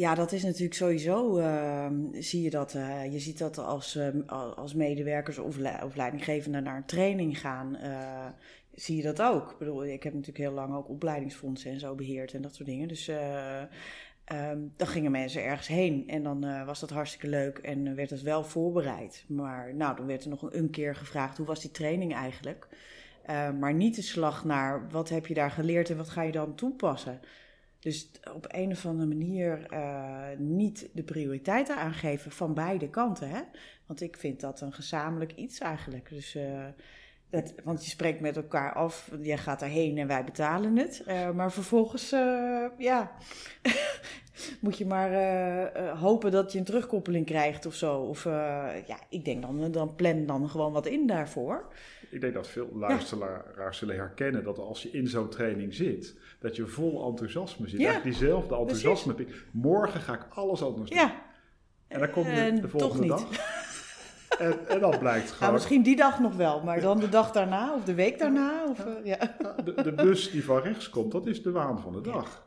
[0.00, 2.74] Ja, dat is natuurlijk sowieso, uh, zie je dat.
[2.74, 4.08] Uh, je ziet dat als, uh,
[4.56, 8.26] als medewerkers of, of leidinggevenden naar een training gaan, uh,
[8.74, 9.50] zie je dat ook.
[9.50, 12.68] Ik bedoel, ik heb natuurlijk heel lang ook opleidingsfondsen en zo beheerd en dat soort
[12.68, 12.88] dingen.
[12.88, 18.10] Dus um, dan gingen mensen ergens heen en dan was dat hartstikke leuk en werd
[18.10, 19.24] het wel voorbereid.
[19.28, 22.68] Maar nou, dan werd er nog een keer gevraagd, hoe was die training eigenlijk?
[23.58, 26.54] maar niet de slag naar, wat heb je daar geleerd en wat ga je dan
[26.54, 27.20] toepassen?
[27.80, 33.28] Dus op een of andere manier uh, niet de prioriteiten aangeven van beide kanten.
[33.28, 33.40] Hè?
[33.86, 36.08] Want ik vind dat een gezamenlijk iets eigenlijk.
[36.08, 36.64] Dus, uh,
[37.30, 41.02] dat, want je spreekt met elkaar af, jij gaat daarheen en wij betalen het.
[41.08, 42.10] Uh, maar vervolgens,
[42.78, 43.12] ja,
[44.60, 48.00] moet je maar hopen dat je een terugkoppeling krijgt of zo.
[48.00, 48.24] Of
[48.86, 51.72] ja, ik denk dan, dan plan dan gewoon wat in daarvoor
[52.10, 56.56] ik denk dat veel luisteraars zullen herkennen dat als je in zo'n training zit, dat
[56.56, 57.80] je vol enthousiasme zit.
[57.80, 58.00] Ja.
[58.00, 59.14] diezelfde enthousiasme.
[59.50, 60.98] Morgen ga ik alles anders doen.
[60.98, 61.22] Ja.
[61.88, 63.28] En dan kom je de volgende dag.
[64.38, 65.52] En, en dan blijkt gewoon...
[65.52, 68.64] Misschien die dag nog wel, maar dan de dag daarna of de week daarna?
[68.68, 69.18] Of, ja.
[69.18, 72.46] Eh, de, de, bus die van rechts komt, dat is de waan van de dag.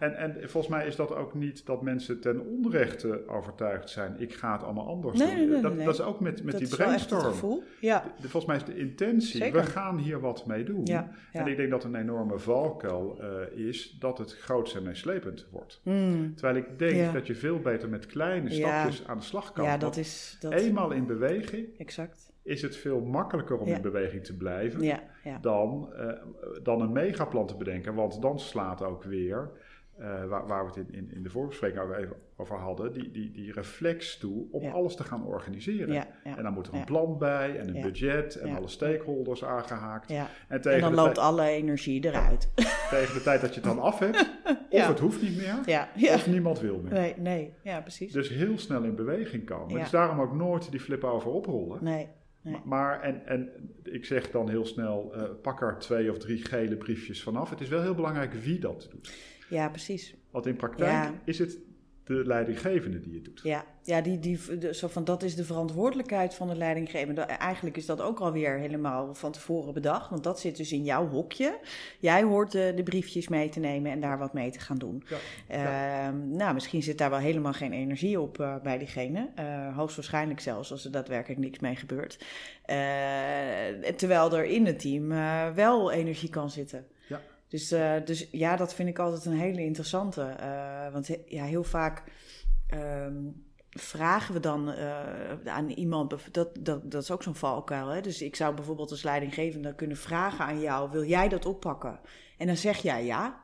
[0.00, 4.14] En, en volgens mij is dat ook niet dat mensen ten onrechte overtuigd zijn.
[4.18, 5.26] Ik ga het allemaal anders doen.
[5.28, 7.62] Nee, nee, dat, dat, is ook met, met die brainstorm.
[7.80, 8.04] Ja.
[8.20, 10.86] volgens mij is de intentie, we gaan hier wat mee doen.
[11.32, 15.80] En ik denk dat een enorme valkuil uh, is dat het groots en meeslepend wordt.
[15.82, 16.34] Hmm.
[16.34, 19.64] Terwijl ik denk dat je veel beter met kleine stapjes aan de slag kan.
[19.64, 20.36] Ja, dat is...
[20.40, 20.52] Dat...
[20.52, 21.78] Eenmaal in beweging...
[21.78, 25.00] Exact is het veel makkelijker om in beweging te blijven
[25.40, 26.12] Dan, uh,
[26.62, 27.94] dan een megaplan te bedenken.
[27.94, 29.50] Want dan slaat ook weer
[30.00, 33.10] uh, waar, waar, we het in, in, in de voorbespreking ook even over hadden, die,
[33.10, 35.94] die, die reflex toe om alles te gaan organiseren.
[35.94, 39.44] Ja, ja, en dan moet er een plan bij en een budget en alle stakeholders
[39.44, 40.10] aangehaakt.
[40.48, 42.50] En, tegen en dan loopt alle energie eruit.
[42.90, 44.30] Tegen de tijd dat je het dan af hebt,
[44.70, 46.92] of het hoeft niet meer, of niemand wil meer.
[46.92, 48.12] Nee, nee, ja, precies.
[48.12, 49.78] Dus heel snel in beweging komen.
[49.78, 51.84] Dus daarom ook nooit die flip over oprollen.
[51.84, 52.08] Nee.
[52.44, 52.60] Nee.
[52.64, 53.50] Maar, en, en
[53.82, 57.50] ik zeg dan heel snel, uh, pak er twee of drie gele briefjes vanaf.
[57.50, 59.12] Het is wel heel belangrijk wie dat doet.
[59.48, 60.14] Ja, precies.
[60.30, 61.58] Want in praktijk is het
[62.04, 63.40] de leidinggevende die het doet.
[63.42, 64.38] Ja, ja die, die,
[64.74, 67.20] zo van, dat is de verantwoordelijkheid van de leidinggevende.
[67.20, 70.10] Eigenlijk is dat ook alweer helemaal van tevoren bedacht.
[70.10, 71.58] Want dat zit dus in jouw hokje.
[71.98, 75.04] Jij hoort de, de briefjes mee te nemen en daar wat mee te gaan doen.
[75.08, 79.28] Ja, ehm, Nou, misschien zit daar wel helemaal geen energie op uh, bij diegene.
[79.38, 82.18] Uh, hoogstwaarschijnlijk zelfs als er daadwerkelijk niks mee gebeurt.
[82.66, 85.08] Uh, terwijl er in het team
[85.54, 86.86] wel energie kan zitten.
[87.48, 90.36] Dus, uh, dus ja, dat vind ik altijd een hele interessante.
[90.40, 92.02] Uh, want ja, heel vaak
[92.74, 95.00] um, vragen we dan uh,
[95.44, 96.10] aan iemand.
[96.10, 97.88] Dat, dat, dat is ook zo'n valkuil.
[97.88, 98.00] Hè?
[98.00, 102.00] Dus ik zou bijvoorbeeld als leidinggevende kunnen vragen aan jou: wil jij dat oppakken?
[102.38, 103.43] En dan zeg jij ja.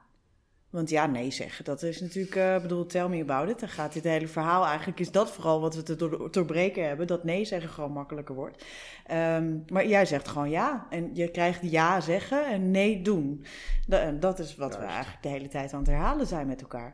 [0.70, 3.60] Want ja, nee zeggen, dat is natuurlijk, uh, bedoel, tell me about it.
[3.60, 7.06] Dan gaat dit hele verhaal, eigenlijk is dat vooral wat we te doorbreken hebben.
[7.06, 8.64] Dat nee zeggen gewoon makkelijker wordt.
[9.12, 10.86] Um, maar jij zegt gewoon ja.
[10.90, 13.44] En je krijgt ja zeggen en nee doen.
[13.86, 16.92] Dat, dat is wat we eigenlijk de hele tijd aan het herhalen zijn met elkaar.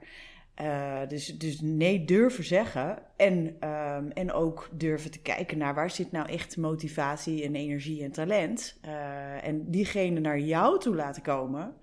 [0.63, 5.91] Uh, dus, dus nee durven zeggen en, um, en ook durven te kijken naar waar
[5.91, 8.79] zit nou echt motivatie en energie en talent.
[8.85, 11.75] Uh, en diegene naar jou toe laten komen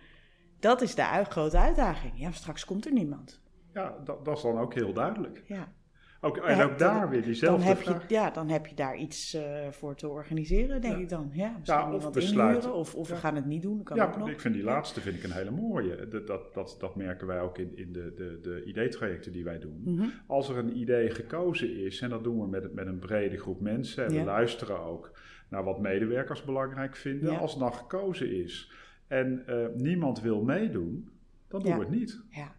[0.64, 2.14] dat is de grote uitdaging.
[2.16, 3.42] Ja, straks komt er niemand.
[3.74, 5.44] Ja, dat, dat is dan ook heel duidelijk.
[5.46, 5.74] Ja.
[6.22, 8.08] Ook, en ook daar weer diezelfde dan heb vraag.
[8.08, 11.30] Je, ja, dan heb je daar iets uh, voor te organiseren, denk ik dan.
[11.34, 12.74] Ja, ja of besluiten.
[12.74, 14.30] Of, of we gaan het niet doen, kan ja, ook nog.
[14.30, 16.08] ik vind die laatste vind ik een hele mooie.
[16.08, 19.60] Dat, dat, dat, dat merken wij ook in, in de, de, de ideetrajecten die wij
[19.60, 19.82] doen.
[19.84, 20.12] Mm -hmm.
[20.28, 23.62] Als er een idee gekozen is, en dat doen we met, met een brede groep
[23.62, 24.06] mensen...
[24.06, 25.12] en we luisteren ook
[25.50, 27.38] naar wat medewerkers belangrijk vinden...
[27.40, 28.72] als het dan gekozen is
[29.14, 31.10] en uh, niemand wil meedoen,
[31.48, 32.22] dan doen we het niet.
[32.30, 32.56] Ja.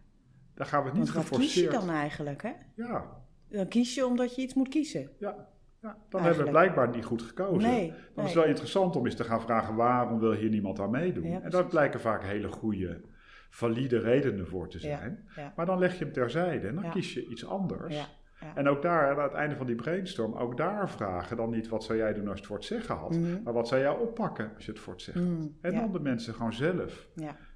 [0.53, 1.53] Dan gaan we het niet Want geforceerd.
[1.53, 2.51] kies je dan eigenlijk, hè?
[2.75, 3.23] Ja.
[3.49, 5.09] Dan kies je omdat je iets moet kiezen.
[5.19, 5.53] Ja.
[5.81, 7.69] Ja, dan hebben we blijkbaar niet goed gekozen.
[7.69, 8.25] Nee, dan nee.
[8.25, 11.29] is het wel interessant om eens te gaan vragen waarom wil hier niemand aan meedoen.
[11.29, 13.01] Ja, en daar blijken vaak hele goede,
[13.49, 15.27] valide redenen voor te zijn.
[15.35, 18.09] Ja, maar dan leg je hem terzijde en dan kies je iets anders.
[18.55, 21.83] En ook daar, aan het einde van die brainstorm, ook daar vragen dan niet wat
[21.83, 23.43] zou jij doen als je het voor het zeggen had, mhm.
[23.43, 25.39] maar wat zou jij oppakken als je het voor het zeggen had.
[25.39, 25.47] Mhm.
[25.61, 27.07] En dan de mensen gewoon zelf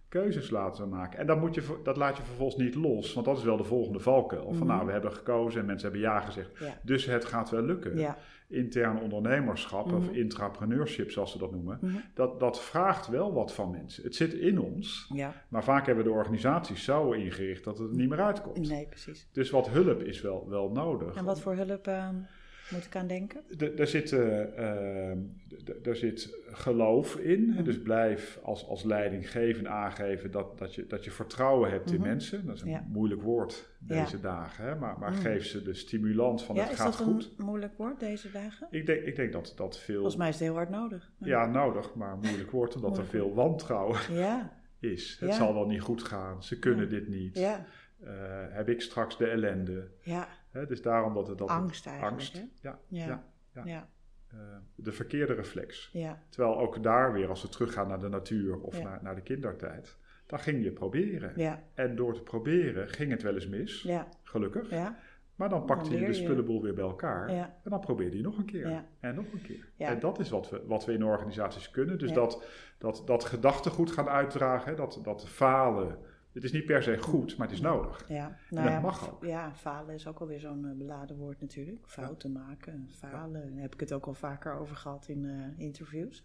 [0.10, 1.20] keuzes laten maken.
[1.20, 3.64] En dan moet je, dat laat je vervolgens niet los, want dat is wel de
[3.64, 4.54] volgende valkuil.
[4.54, 4.76] Van mhm.
[4.76, 7.98] nou, we hebben gekozen en mensen hebben ja gezegd, dus het gaat wel lukken.
[7.98, 8.18] Ja.
[8.48, 10.16] Intern ondernemerschap of mhm.
[10.16, 11.98] intrapreneurship, zoals ze dat noemen, mhm.
[12.14, 14.04] dat, dat vraagt wel wat van mensen.
[14.04, 15.34] Het zit in ons, ja.
[15.50, 18.70] maar vaak hebben we de organisaties zo ingericht dat het er niet meer uitkomt.
[18.70, 19.28] Nee, precies.
[19.32, 21.16] Dus wat hulp is wel, wel nodig.
[21.16, 21.88] En wat voor hulp...
[21.88, 22.08] Uh
[22.72, 23.42] moet ik aan denken?
[23.76, 25.12] Daar zit, uh,
[25.92, 27.64] zit geloof in.
[27.64, 32.08] Dus blijf als, als leidinggeven aangeven dat, dat, je, dat je vertrouwen hebt in mhm.
[32.08, 32.46] mensen.
[32.46, 34.66] Dat is een moeilijk woord deze dagen.
[34.66, 34.76] Hè?
[34.76, 35.22] Maar, maar mhm.
[35.22, 37.20] geef ze de stimulans van het gaat goed.
[37.20, 38.68] Is dat een moeilijk woord deze dagen?
[38.72, 39.96] Ik denk, ik denk dat dat veel...
[39.96, 41.12] Volgens mij is het heel hard nodig.
[41.18, 44.00] Ja, nodig, maar moeilijk woord omdat er veel wantrouwen
[44.80, 45.18] is.
[45.20, 46.44] Het zal wel niet goed gaan.
[46.44, 47.38] Ze kunnen dit niet.
[47.38, 47.66] Ja.
[48.04, 48.10] Uh,
[48.50, 49.88] heb ik straks de ellende?
[50.02, 50.28] Ja.
[50.52, 52.14] Dus daarom dat het dat angst eigenlijk.
[52.14, 53.90] Angst, ja, ja, ja, ja.
[54.34, 54.40] Uh,
[54.76, 55.90] de verkeerde reflex.
[55.94, 56.24] Ja.
[56.30, 59.98] Terwijl ook daar weer, als we teruggaan naar de natuur of naar, naar de kindertijd,
[60.26, 61.32] dan ging je proberen.
[61.36, 61.64] Ja.
[61.74, 64.08] En door te proberen ging het wel eens mis, ja.
[64.24, 64.70] gelukkig.
[64.70, 65.00] Ja.
[65.36, 67.28] Maar dan pakte je de spullenboel weer bij elkaar.
[67.28, 68.84] En dan probeerde je nog een keer.
[69.00, 69.68] En nog een keer.
[69.78, 71.98] En dat is wat we, wat we in organisaties kunnen.
[71.98, 72.46] Dus dat,
[72.78, 75.98] dat, dat gedachtegoed gaan uitdragen, dat, dat falen
[76.42, 78.06] het is niet per se goed, maar het is nodig.
[78.08, 79.26] Ja, nou dat ja, mag ook.
[79.26, 81.80] Ja, falen is ook alweer zo'n uh, beladen woord natuurlijk.
[81.86, 83.52] Fouten maken, falen.
[83.54, 86.24] Daar heb ik het ook al vaker over gehad in uh, interviews.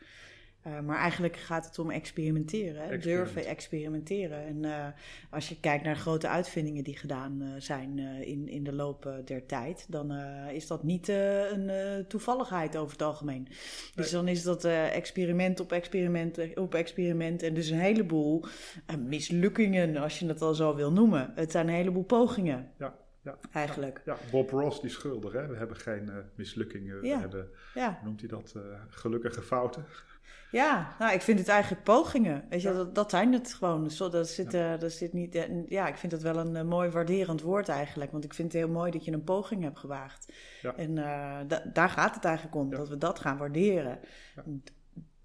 [0.67, 4.45] Uh, maar eigenlijk gaat het om experimenteren, durven experimenteren.
[4.47, 4.87] En uh,
[5.31, 9.47] als je kijkt naar grote uitvindingen die gedaan uh, zijn in, in de loop der
[9.47, 10.13] tijd, dan
[10.53, 11.71] is dat niet een
[12.09, 13.49] toevalligheid over het algemeen.
[13.95, 18.45] Dus dan is dat experiment op experiment op experiment en dus een heleboel
[18.99, 21.33] mislukkingen, als je het al zo wil noemen.
[21.35, 22.71] Het zijn een heleboel pogingen.
[22.79, 23.03] Ja.
[23.23, 24.03] Ja, eigenlijk.
[24.05, 25.47] Ja, Bob Ross die schuldig, hè?
[25.47, 27.49] We hebben geen mislukkingen, we hebben,
[28.05, 28.55] noemt hij dat,
[28.89, 29.85] gelukkige fouten.
[30.55, 32.45] Ja, nou, ik vind het eigenlijk pogingen.
[32.49, 33.91] Weet je, dat, dat zijn het gewoon.
[33.91, 34.83] Zo, dat zit, ja.
[34.83, 38.13] Uh, zit niet, ja, ik vind dat wel een uh, mooi waarderend woord eigenlijk.
[38.13, 40.33] Want ik vind het heel mooi dat je een poging hebt gewaagd.
[40.63, 40.75] Ja.
[40.77, 40.95] En
[41.73, 43.99] daar gaat het eigenlijk om, dat we dat gaan waarderen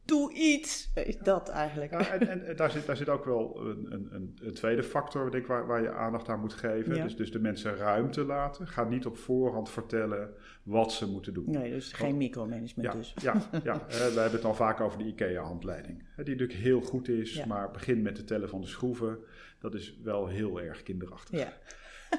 [0.10, 0.92] doe iets.
[1.24, 1.92] Dat eigenlijk.
[1.92, 5.48] Ja, en, en, daar, zit, daar zit ook wel een, een, een tweede factor ik,
[5.48, 6.94] waar, waar je aandacht aan moet geven.
[6.94, 8.68] Dus, dus de mensen ruimte laten.
[8.68, 11.52] Ga niet op voorhand vertellen wat ze moeten doen.
[11.52, 13.14] Nee, dus geen micromanagement ja, dus.
[13.22, 15.98] Ja, ja we hebben het al vaak over de IKEA-handleiding.
[15.98, 19.18] Die natuurlijk heel goed is, maar begin met het tellen van de schroeven.
[19.60, 21.40] Dat is wel heel erg kinderachtig.
[21.40, 21.54] Ja.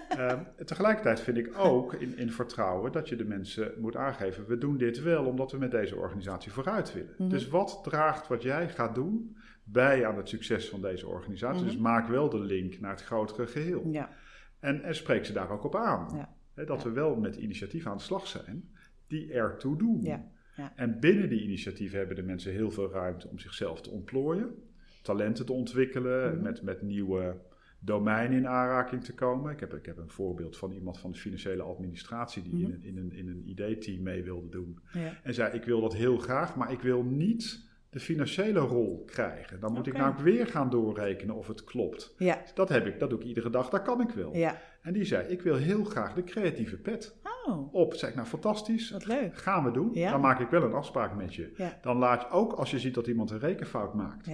[0.09, 4.59] Ehm, tegelijkertijd vind ik ook in, in vertrouwen dat je de mensen moet aangeven: we
[4.59, 7.15] doen dit wel omdat we met deze organisatie vooruit willen.
[7.19, 7.29] Mhm.
[7.29, 11.65] Dus wat draagt wat jij gaat doen bij aan het succes van deze organisatie?
[11.65, 11.83] Dus mhm.
[11.83, 13.89] maak wel de link naar het grotere geheel.
[13.91, 14.11] Ja.
[14.59, 16.29] En, en spreek ze daar ook op aan.
[16.55, 16.65] Ja.
[16.65, 18.71] dat we wel met initiatieven aan de slag zijn
[19.07, 20.03] die ertoe doen.
[20.03, 20.31] Ja.
[20.77, 24.55] En binnen die initiatieven hebben de mensen heel veel ruimte om zichzelf te ontplooien,
[25.03, 26.43] talenten te ontwikkelen, mhm.
[26.43, 27.37] met, met nieuwe
[27.81, 29.53] domein in aanraking te komen.
[29.53, 32.73] Ik heb, ik heb een voorbeeld van iemand van de financiële administratie die in, mhm.
[32.73, 34.79] een, in, een, in een ID-team mee wilde doen.
[34.93, 35.13] Ja.
[35.23, 39.61] En zei: Ik wil dat heel graag, maar ik wil niet de financiële rol krijgen.
[39.61, 42.15] Dan moet ik nou weer gaan doorrekenen of het klopt.
[42.19, 42.43] Ja.
[42.55, 44.37] Dat heb ik, dat doe ik iedere dag, dat kan ik wel.
[44.37, 44.61] Ja.
[44.83, 47.17] En die zei: Ik wil heel graag de creatieve pet
[47.47, 47.75] oh.
[47.75, 47.95] op.
[47.95, 48.91] Zeg ik nou fantastisch.
[48.91, 49.37] Wat leuk.
[49.37, 49.93] Gaan we doen.
[49.93, 51.75] Dan maak ik wel een afspraak met je.
[51.83, 54.29] Dan laat je ook als je ziet dat iemand een rekenfout maakt.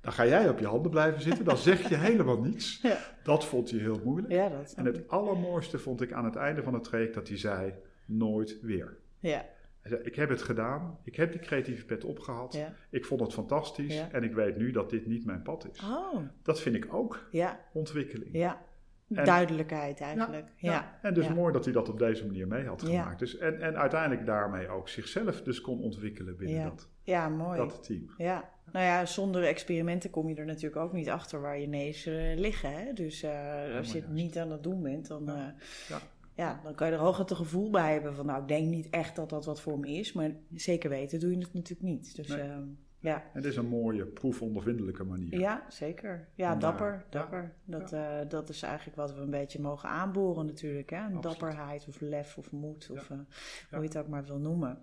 [0.00, 2.80] Dan ga jij op je handen blijven zitten, dan zeg je helemaal niets.
[2.82, 2.98] Ja.
[3.22, 4.32] Dat vond hij heel moeilijk.
[4.32, 7.36] Ja, dat en het allermooiste vond ik aan het einde van het traject dat hij
[7.36, 8.98] zei: nooit weer.
[9.18, 9.48] Ja.
[9.80, 12.74] Hij zei, ik heb het gedaan, ik heb die creatieve pet opgehad, ja.
[12.90, 15.82] ik vond het fantastisch en ik weet nu dat dit niet mijn pad is.
[15.82, 16.16] Oh.
[16.42, 17.60] Dat vind ik ook ja.
[17.72, 18.32] ontwikkeling.
[18.32, 18.62] Ja,
[19.06, 20.48] duidelijkheid eigenlijk.
[20.56, 20.98] Ja, ja.
[21.02, 23.18] En dus mooi dat hij dat op deze manier mee had gemaakt.
[23.18, 27.58] Dus, en, en uiteindelijk daarmee ook zichzelf dus kon ontwikkelen binnen dat, ja, mooi.
[27.58, 28.10] dat team.
[28.16, 32.06] Ja, nou ja, zonder experimenten kom je er natuurlijk ook niet achter waar je neus
[32.06, 32.72] uh, liggen.
[32.72, 32.92] Hè?
[32.92, 35.46] Dus uh, als je het niet aan het doen bent, dan, uh,
[35.88, 36.00] ja.
[36.34, 36.60] ja.
[36.62, 38.26] dan kan je er hooguit een gevoel bij hebben van...
[38.26, 40.12] nou, ik denk niet echt dat dat wat voor me is.
[40.12, 42.16] Maar zeker weten doe je het natuurlijk niet.
[42.16, 42.40] Dus nee.
[42.40, 42.64] Ehm,
[42.98, 43.24] ja.
[43.32, 45.38] Het is een mooie proefondervindelijke manier.
[45.38, 46.28] Ja, zeker.
[46.34, 47.04] Ja, dapper.
[47.10, 47.54] dapper.
[47.64, 47.94] Dat,
[48.30, 50.90] dat is eigenlijk wat we een beetje mogen aanboren natuurlijk.
[50.90, 51.04] Hè?
[51.04, 54.78] Een dapperheid of lef of moed of hoe je het ook maar wil noemen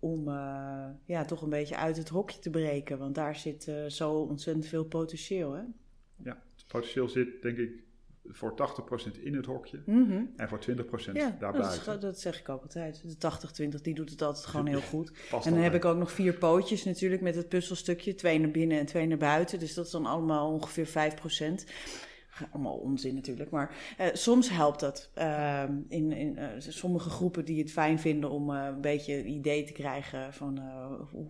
[0.00, 2.98] om uh, ja, toch een beetje uit het hokje te breken.
[2.98, 5.52] Want daar zit uh, zo ontzettend veel potentieel.
[5.52, 5.62] Hè?
[6.22, 7.82] Ja, het potentieel zit denk ik
[8.24, 8.54] voor
[9.18, 10.32] 80% in het hokje mm -hmm.
[10.36, 10.60] en voor
[11.10, 11.84] 20% ja, daarbuiten.
[11.84, 13.20] Dat, dat, zeg ik ook altijd.
[13.20, 15.12] De 80-20 die doet het altijd gewoon heel goed.
[15.44, 18.14] en dan heb ik ook nog vier pootjes natuurlijk met het puzzelstukje.
[18.14, 19.58] Twee naar binnen en twee naar buiten.
[19.58, 20.90] Dus dat is dan allemaal ongeveer 5%
[22.52, 25.10] allemaal onzin natuurlijk, maar uh, soms helpt dat.
[25.18, 29.28] Uh, in in uh, sommige groepen die het fijn vinden om uh, een beetje een
[29.28, 30.60] idee te krijgen van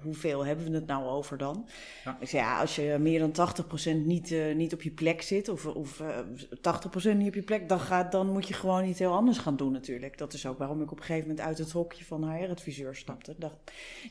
[0.02, 1.68] hoeveel hebben we het nou over dan.
[2.04, 2.16] Ja.
[2.20, 3.52] Dus ja, als je meer dan
[3.92, 7.80] 80% niet, niet op je plek zit of, of 80% niet op je plek, dan,
[7.80, 10.18] gaat, dan moet je gewoon iets heel anders gaan doen natuurlijk.
[10.18, 13.30] Dat is ook waarom ik op een gegeven moment uit het hokje van HR-adviseur stapte.
[13.30, 13.56] Ik dacht,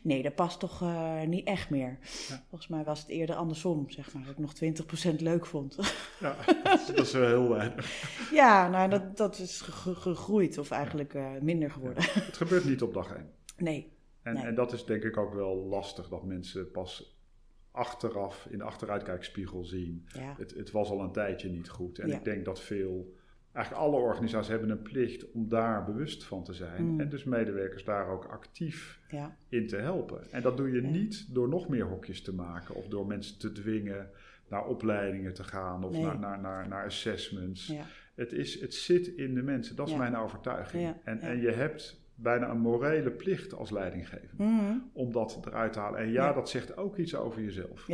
[0.02, 0.84] nee, dat past toch
[1.26, 1.98] niet echt meer.
[2.28, 2.44] Ja.
[2.50, 4.54] Volgens mij was het eerder andersom, zeg maar, dat ik nog
[5.12, 5.78] 20% leuk vond.
[6.20, 6.36] Ja,
[6.96, 8.12] dat is wel heel weinig.
[8.32, 12.04] Ja, nou, dat, dat is gegroeid of eigenlijk uh, minder geworden.
[12.04, 13.32] Ja, het gebeurt niet op dag één.
[13.58, 13.92] Nee.
[14.22, 14.44] En, nee.
[14.44, 17.18] en dat is denk ik ook wel lastig, dat mensen pas
[17.72, 20.06] achteraf in de achteruitkijkspiegel zien.
[20.08, 20.36] Ja.
[20.38, 22.00] Het, het was al een tijdje niet goed.
[22.00, 22.18] En ja.
[22.18, 23.14] ik denk dat veel,
[23.52, 26.84] eigenlijk alle organisaties hebben een plicht om daar bewust van te zijn.
[26.84, 27.00] Mm.
[27.00, 29.38] En dus medewerkers daar ook actief ja.
[29.50, 30.32] in te helpen.
[30.32, 33.52] En dat doe je niet door nog meer hokjes te maken of door mensen te
[33.52, 34.10] dwingen
[34.50, 36.02] naar opleidingen te gaan of nee.
[36.02, 37.68] naar, naar, naar, naar assessments.
[37.68, 37.84] Ja.
[38.16, 40.00] Het, is, het zit in de mensen, dat is ja.
[40.00, 40.84] mijn overtuiging.
[40.84, 40.98] Ja.
[41.04, 44.90] En, en je hebt bijna een morele plicht als leidinggever mm -hmm.
[44.94, 46.00] om dat eruit te halen.
[46.00, 47.88] En ja, dat zegt ook iets over jezelf.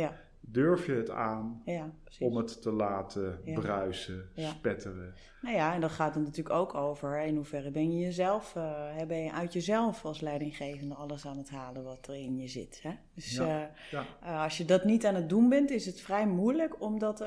[0.48, 3.60] Durf je het aan ja, om het te laten ja.
[3.60, 4.48] bruisen, ja.
[4.48, 5.14] spetteren?
[5.42, 9.02] Nou ja, en dan gaat het natuurlijk ook over in hoeverre ben je jezelf, uh,
[9.06, 12.80] ben je uit jezelf als leidinggevende alles aan het halen wat er in je zit.
[12.82, 12.90] Hè?
[13.14, 16.80] Dus uh, uh, als je dat niet aan het doen bent, is het vrij moeilijk
[16.80, 17.24] om dat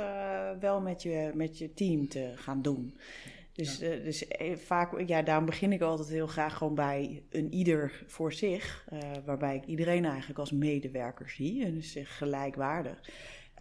[0.60, 2.94] wel met je, met je team te gaan doen.
[3.54, 3.96] Dus, ja.
[3.96, 8.04] uh, dus eh, vaak, ja, daarom begin ik altijd heel graag gewoon bij een ieder
[8.08, 8.86] voor zich.
[8.94, 11.66] Uh, waarbij ik iedereen eigenlijk als medewerker zie.
[11.66, 13.02] En dus gelijkwaardig.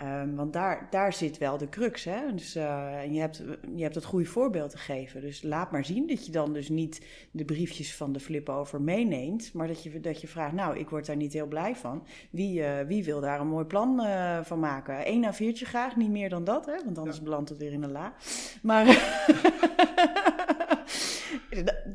[0.02, 2.04] Um, want daar, daar zit wel de crux.
[2.04, 2.34] Hè?
[2.34, 3.42] Dus, uh, en je hebt,
[3.74, 5.20] je hebt het goede voorbeeld te geven.
[5.20, 8.80] Dus laat maar zien dat je dan dus niet de briefjes van de flip over
[8.80, 9.52] meeneemt.
[9.52, 12.06] Maar dat je, dat je vraagt, nou, ik word daar niet heel blij van.
[12.30, 15.08] Wie, uh, wie wil daar een mooi plan uh, van maken?
[15.08, 16.66] Eén A4'tje graag, niet meer dan dat.
[16.66, 16.84] Hè?
[16.84, 17.22] Want anders ja.
[17.22, 18.14] belandt het weer in de la.
[18.62, 18.87] Maar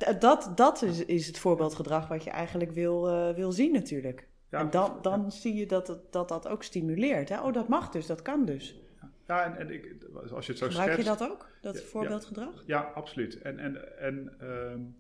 [0.20, 4.32] dat, dat is, is het voorbeeldgedrag wat je eigenlijk wil, wil zien natuurlijk.
[4.54, 5.30] Ja, en dan, dan ja.
[5.30, 7.30] zie je dat, het, dat dat ook stimuleert.
[7.30, 7.42] Hè?
[7.42, 8.82] Oh, dat mag dus, dat kan dus.
[9.28, 9.96] Ja, en, en ik,
[10.32, 12.64] als je het zo Gebruik schetst, je dat ook, dat ja, voorbeeldgedrag?
[12.66, 13.42] Ja, absoluut.
[13.42, 14.96] En, en, en um,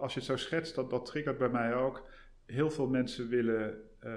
[0.00, 2.08] als je het zo schetst, dat, dat triggert bij mij ook.
[2.46, 4.12] Heel veel mensen willen, uh,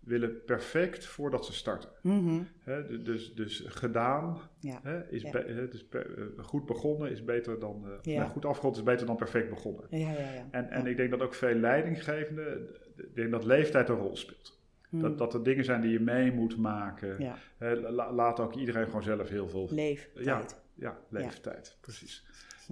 [0.00, 1.90] willen perfect voordat ze starten.
[2.02, 2.48] Mm -hmm.
[2.58, 4.80] He, dus, dus gedaan, ja.
[4.82, 7.84] he, is be, dus per, uh, goed begonnen is beter dan...
[7.84, 8.18] Uh, ja.
[8.18, 9.84] nou, goed afgerond is beter dan perfect begonnen.
[9.90, 10.48] Ja, ja, ja.
[10.50, 12.68] En, en ik denk dat ook veel leidinggevenden
[12.98, 14.58] ik denk dat leeftijd een rol speelt.
[14.88, 15.00] Hmm.
[15.00, 17.16] Dat, dat er dingen zijn die je mee moet maken.
[17.18, 17.36] Ja.
[17.58, 19.68] Uh, la, laat ook iedereen gewoon zelf heel veel...
[19.70, 20.24] Leeftijd.
[20.24, 20.42] Ja,
[20.74, 21.78] ja leeftijd, ja.
[21.80, 22.26] precies.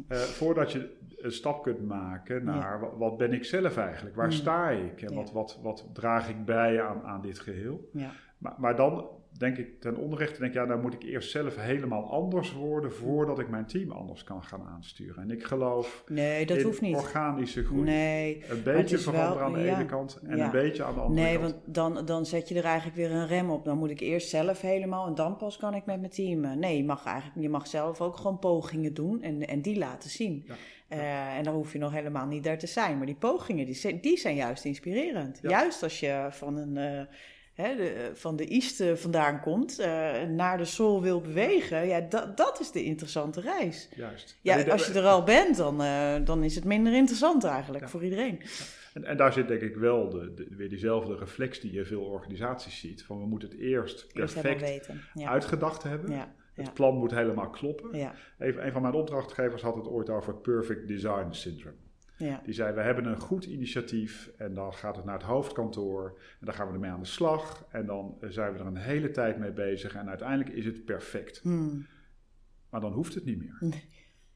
[0.09, 4.17] Uh, voordat je een stap kunt maken naar wat, wat, ben ik zelf eigenlijk?
[4.17, 4.37] Waar hmm.
[4.37, 5.03] sta ik?
[5.03, 7.91] En wat, wat, wat draag ik bij aan, aan dit geheel?
[8.39, 12.11] Maar, maar dan denk ik ten onrechte, denk ja, dan moet ik eerst zelf helemaal
[12.11, 15.22] anders worden voordat ik mijn team anders kan gaan aansturen.
[15.22, 16.96] En ik geloof nee, dat in hoeft niet.
[16.96, 17.83] organische groei.
[17.83, 20.44] Nee, een beetje veranderen aan de ja, ene kant en ja.
[20.44, 21.44] een beetje aan de andere nee, kant.
[21.44, 23.64] Nee, want dan, dan zet je er eigenlijk weer een rem op.
[23.64, 26.59] Dan moet ik eerst zelf helemaal en dan pas kan ik met mijn team.
[26.59, 30.11] Nee, je mag, eigenlijk, je mag zelf ook gewoon pogingen doen en, en die laten
[30.11, 30.44] zien.
[30.46, 30.55] Ja.
[30.88, 32.96] Uh, en dan hoef je nog helemaal niet daar te zijn.
[32.96, 35.38] Maar die pogingen, die, die zijn juist inspirerend.
[35.42, 36.77] Juist als je van een...
[36.77, 37.07] Uh,
[37.57, 39.87] hè, de, van de East vandaan komt, uh,
[40.23, 43.88] naar de Sol wil bewegen, ja, dat, dat is de interessante reis.
[43.95, 44.38] Juist.
[44.40, 47.90] Ja, als je er al bent, dan, uh, dan is het minder interessant eigenlijk ja.
[47.90, 48.38] voor iedereen.
[48.40, 48.64] Ja.
[48.95, 52.03] En, en, daar zit denk ik wel de, de, weer diezelfde reflex die je veel
[52.03, 53.05] organisaties ziet.
[53.05, 55.29] Van we moeten het eerst perfect eerst ja.
[55.29, 56.11] uitgedacht hebben.
[56.11, 56.35] Ja.
[56.55, 58.12] Het plan moet helemaal kloppen.
[58.38, 61.77] Even, een van mijn opdrachtgevers had het ooit over het perfect design syndrome.
[62.16, 62.40] Ja.
[62.44, 66.46] Die zei, we hebben een goed initiatief en dan gaat het naar het hoofdkantoor en
[66.46, 69.38] dan gaan we ermee aan de slag en dan zijn we er een hele tijd
[69.38, 71.40] mee bezig en uiteindelijk is het perfect.
[71.42, 71.87] Hmm.
[72.70, 73.57] Maar dan hoeft het niet meer.
[73.61, 73.88] Nee.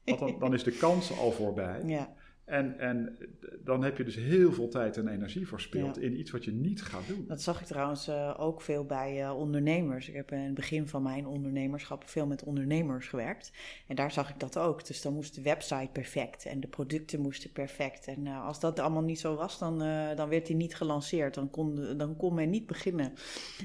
[0.03, 1.81] Want dan, dan, is de kans al voorbij.
[1.85, 2.13] Ja.
[2.45, 3.17] En, en
[3.63, 6.01] dan heb je dus heel veel tijd en energie verspild ja.
[6.01, 7.25] in iets wat je niet gaat doen.
[7.27, 10.07] Dat zag ik trouwens uh, ook veel bij uh, ondernemers.
[10.07, 13.51] Ik heb in het begin van mijn ondernemerschap veel met ondernemers gewerkt.
[13.87, 14.87] En daar zag ik dat ook.
[14.87, 18.07] Dus dan moest de website perfect en de producten moesten perfect.
[18.07, 19.77] En uh, als dat allemaal niet zo was, dan,
[20.15, 21.33] dan werd die niet gelanceerd.
[21.33, 23.13] Dan kon, dan kon men niet beginnen.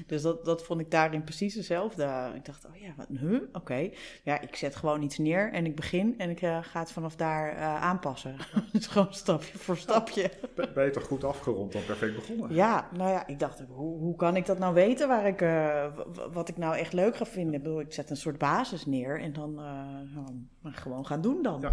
[0.07, 2.31] Dus dat, dat vond ik daarin precies hetzelfde.
[2.35, 3.33] Ik dacht, oh ja, wat, huh?
[3.33, 3.57] oké.
[3.57, 3.93] Okay.
[4.23, 7.55] Ja, ik zet gewoon iets neer en ik begin en ik ga het vanaf daar
[7.57, 8.35] aanpassen.
[8.77, 10.31] Dus gewoon stapje voor stapje.
[10.55, 12.53] Ja, beter goed afgerond dan perfect begonnen.
[12.53, 15.85] Ja, nou ja, ik dacht, hoe, hoe kan ik dat nou weten waar ik, uh,
[16.31, 17.53] wat ik nou echt leuk ga vinden?
[17.53, 21.61] Ik, bedoel, ik zet een soort basis neer en dan uh, gewoon gaan doen dan.
[21.61, 21.71] Ja.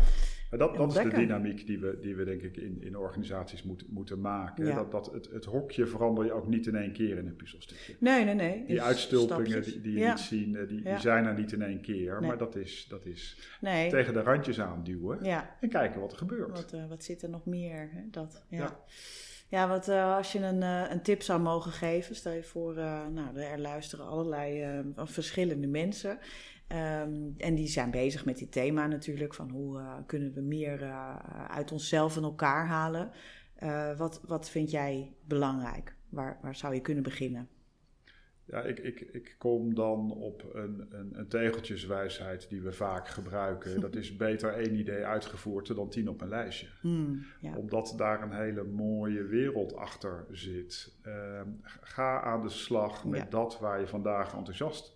[0.57, 3.63] Maar dat, dat is de dynamiek die we, die we denk ik in, in organisaties
[3.63, 4.75] moet, moeten maken.
[4.75, 7.97] Dat, dat het, het hokje verander je ook niet in één keer in een puzzelstukje.
[7.99, 8.65] Nee, nee, nee.
[8.67, 12.21] Die uitstulpingen die, die, je niet zien, die, die zijn er niet in één keer.
[12.21, 15.21] Maar dat is, dat is tegen de randjes aanduwen
[15.61, 16.51] en kijken wat er gebeurt.
[16.51, 17.89] Wat, uh, wat zit er nog meer?
[17.93, 18.01] Hè?
[18.11, 18.81] Dat, ja.
[19.49, 22.77] Ja, wat uh, als je een, uh, een tip zou mogen geven, stel je voor,
[22.77, 26.19] uh, nou, er luisteren allerlei verschillende mensen.
[26.69, 30.83] Um, en die zijn bezig met dit thema natuurlijk, van hoe kunnen we meer
[31.49, 33.11] uit onszelf en elkaar halen.
[33.97, 35.97] wat, wat vind jij belangrijk?
[36.09, 37.49] Waar, waar zou je kunnen beginnen?
[38.47, 43.81] Ja, ik, ik, ik kom dan op een, een, een tegeltjeswijsheid die we vaak gebruiken.
[43.81, 46.67] Dat is beter één idee uitgevoerd dan tien op een lijstje.
[46.81, 47.57] Hmm, ja.
[47.57, 50.97] Omdat daar een hele mooie wereld achter zit.
[51.07, 51.41] Uh,
[51.81, 54.94] ga aan de slag met dat waar je vandaag enthousiast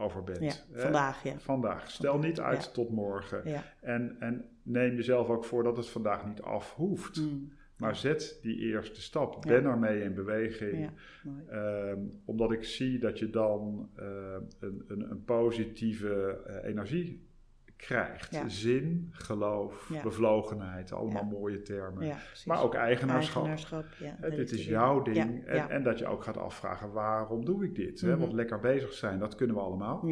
[0.00, 0.42] over bent.
[0.42, 1.38] Ja, vandaag, ja.
[1.38, 1.90] Vandaag.
[1.90, 3.64] Stel niet uit tot morgen.
[3.80, 7.16] En, en neem jezelf ook voor dat het vandaag niet af hoeft.
[7.16, 7.52] Hmm.
[7.78, 9.42] Maar zet die eerste stap.
[9.42, 10.90] Ben ermee in beweging.
[11.52, 14.04] Um, omdat ik zie dat je dan uh,
[14.58, 17.28] een, een, een, positieve uh, energie
[17.80, 18.40] krijgt.
[18.46, 22.16] Zin, geloof, bevlogenheid, allemaal mooie termen.
[22.44, 23.46] maar ook eigenaarschap.
[23.46, 23.84] eigenaarschap
[24.24, 25.44] uh, dit is jouw ding.
[25.46, 28.02] En, en, dat je ook gaat afvragen, waarom doe ik dit?
[28.02, 28.18] Mm -hmm.
[28.18, 30.08] Want lekker bezig zijn, dat kunnen we allemaal.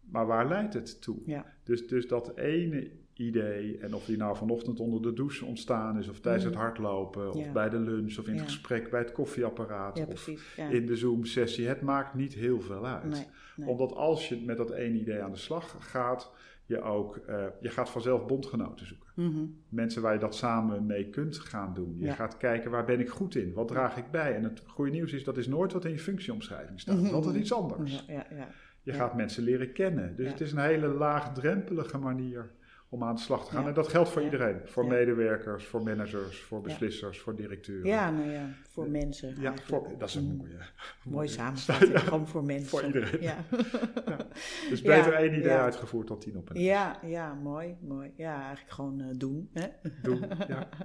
[0.00, 1.44] Maar waar leidt het toe?
[1.62, 3.78] Dus, dus dat ene idee.
[3.78, 6.60] En of die nou vanochtend onder de douche ontstaan is, of tijdens het mm.
[6.60, 10.28] hardlopen, of bij de lunch, of in het gesprek bij het koffieapparaat, of
[10.70, 11.66] in de Zoom-sessie.
[11.66, 13.28] Het maakt niet heel veel uit.
[13.56, 16.32] Omdat als je met dat één idee aan de slag gaat,
[16.66, 19.08] je ook, uh, je gaat vanzelf bondgenoten zoeken.
[19.14, 19.44] Mhm.
[19.68, 21.96] Mensen waar je dat samen mee kunt gaan doen.
[21.98, 23.52] Je gaat kijken, waar ben ik goed in?
[23.52, 24.34] Wat draag ik bij?
[24.34, 26.96] En het goede nieuws is, dat is nooit wat in je functieomschrijving staat.
[26.96, 28.04] Het is altijd iets anders.
[28.82, 30.16] Je gaat mensen leren kennen.
[30.16, 32.50] Dus het is een hele laagdrempelige manier
[32.92, 33.66] om aan de slag te gaan.
[33.66, 34.60] En dat geldt voor iedereen.
[34.64, 37.86] Voor medewerkers, voor managers, voor beslissers, voor directeuren.
[37.86, 39.40] Ja, nou ja, voor mensen.
[39.40, 40.58] Ja, voor, dat is een mooie.
[41.04, 42.68] Mooie samenvatting, gewoon voor mensen.
[42.68, 43.22] Voor iedereen.
[43.22, 43.36] Ja.
[44.70, 46.60] Dus beter één idee uitgevoerd dan tien op een.
[46.60, 48.12] Ja, ja, mooi, mooi.
[48.16, 49.50] Ja, eigenlijk gewoon uh, doen.
[49.52, 49.66] Hè?
[50.02, 50.68] Doen, ja.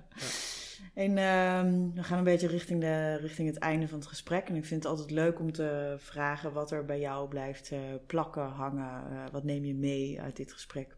[0.94, 4.50] En uh, we gaan een beetje richting, de, richting het einde van het gesprek.
[4.50, 7.80] En ik vind het altijd leuk om te vragen wat er bij jou blijft uh,
[8.06, 9.04] plakken, hangen.
[9.12, 10.96] Uh, wat neem je mee uit dit gesprek?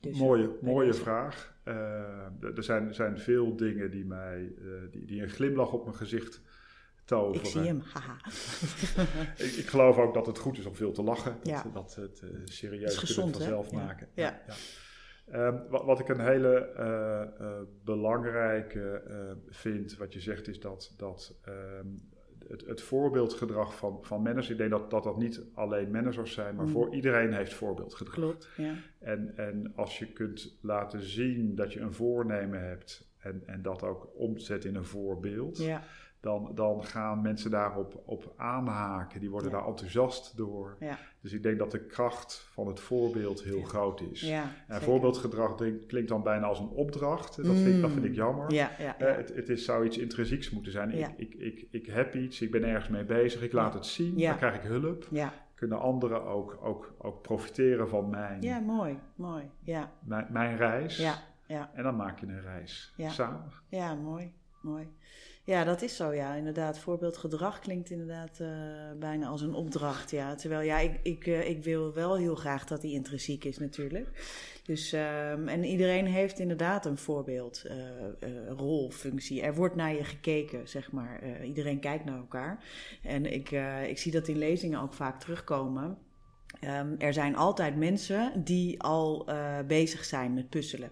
[0.00, 1.56] Dus, mooie eh, mooie vraag.
[1.64, 1.74] Uh,
[2.56, 6.40] er zijn, zijn veel dingen die, mij, uh, die, die een glimlach op mijn gezicht
[7.04, 7.40] toveren.
[7.40, 8.16] Ik zie hem, haha.
[9.44, 11.36] ik, ik, geloof ook dat het goed is om veel te lachen.
[11.42, 11.62] Ja.
[11.62, 14.08] Dat, dat het uh, serieus het gezond, vanzelf maken.
[14.14, 14.42] Ja.
[14.46, 14.54] ja.
[15.46, 16.72] Um, wat, wat, ik een hele
[17.84, 19.02] belangrijke
[19.48, 22.08] vind, wat je zegt, is dat, dat um,
[22.48, 24.50] het, het, voorbeeldgedrag van, van managers.
[24.50, 26.70] Ik denk dat, dat dat niet alleen managers zijn, maar mm.
[26.70, 28.14] voor iedereen heeft voorbeeldgedrag.
[28.14, 28.74] Klopt, ja.
[28.98, 33.82] En, en als je kunt laten zien dat je een voornemen hebt en, en dat
[33.82, 35.82] ook omzet in een voorbeeld, ja
[36.20, 39.20] dan, dan gaan mensen daarop op aanhaken.
[39.20, 40.76] Die worden daar enthousiast door.
[40.80, 40.98] Ja.
[41.20, 44.20] Dus ik denk dat de kracht van het voorbeeld heel groot is.
[44.20, 45.54] Ja, en voorbeeldgedrag
[45.86, 47.36] klinkt dan bijna als een opdracht.
[47.44, 48.16] Dat, vind, dat vind ik mm.
[48.16, 48.52] jammer.
[48.52, 50.92] Ja, uh, het, het is, zou iets intrinsieks moeten zijn.
[50.92, 54.18] Ik, ik, ik, ik heb iets, ik ben ergens mee bezig, ik laat het zien,
[54.18, 55.08] dan krijg ik hulp.
[55.54, 59.50] Kunnen anderen ook, ook, ook profiteren van mijn, ja, mooi, mooi.
[59.60, 59.92] Ja.
[60.00, 60.96] Mijn, mijn reis.
[60.96, 61.14] Ja,
[61.46, 61.70] ja.
[61.74, 63.52] En dan maak je een reis samen.
[63.68, 64.88] Ja, mooi, mooi.
[65.48, 66.34] Ja, dat is zo, ja.
[66.34, 68.48] Inderdaad, voorbeeldgedrag klinkt inderdaad uh,
[68.98, 70.34] bijna als een opdracht, ja.
[70.34, 74.08] Terwijl, ja, ik, ik, uh, ik wil wel heel graag dat die intrinsiek is natuurlijk.
[74.62, 79.42] Dus, um, en iedereen heeft inderdaad een voorbeeld, uh, rol, functie.
[79.42, 81.44] Er wordt naar je gekeken, zeg maar.
[81.44, 82.64] iedereen kijkt naar elkaar.
[83.02, 83.50] En ik,
[83.88, 85.98] ik zie dat in lezingen ook vaak terugkomen.
[86.64, 90.90] Um, er zijn altijd mensen die al uh, bezig zijn met puzzelen.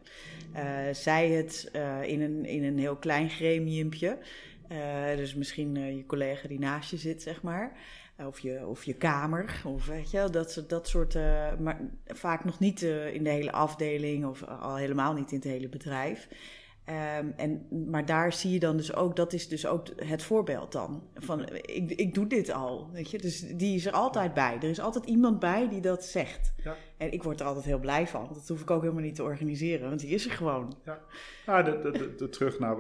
[0.57, 4.19] Uh, zij het uh, in, een, in een heel klein gremiumpje.
[5.17, 7.73] dus misschien je collega die naast je zit, zeg maar.
[8.27, 11.15] Of je, of je kamer, of weet je, dat, dat soort.
[11.59, 12.83] maar vaak nog niet
[13.13, 16.29] in de hele afdeling of al helemaal niet in het hele bedrijf.
[16.89, 20.73] Um, en, maar daar zie je dan dus ook, dat is dus ook het voorbeeld
[20.73, 21.03] dan.
[21.15, 23.19] Van ik, ik doe dit al, weet je.
[23.19, 24.57] Dus die is er altijd bij.
[24.57, 26.53] Er is altijd iemand bij die dat zegt.
[26.65, 26.77] Ja.
[26.97, 28.29] En ik word er altijd heel blij van.
[28.33, 30.75] Dat hoef ik ook helemaal niet te organiseren, want die is er gewoon.
[30.85, 31.01] Ja,
[31.47, 32.77] ja de, de, de, terug naar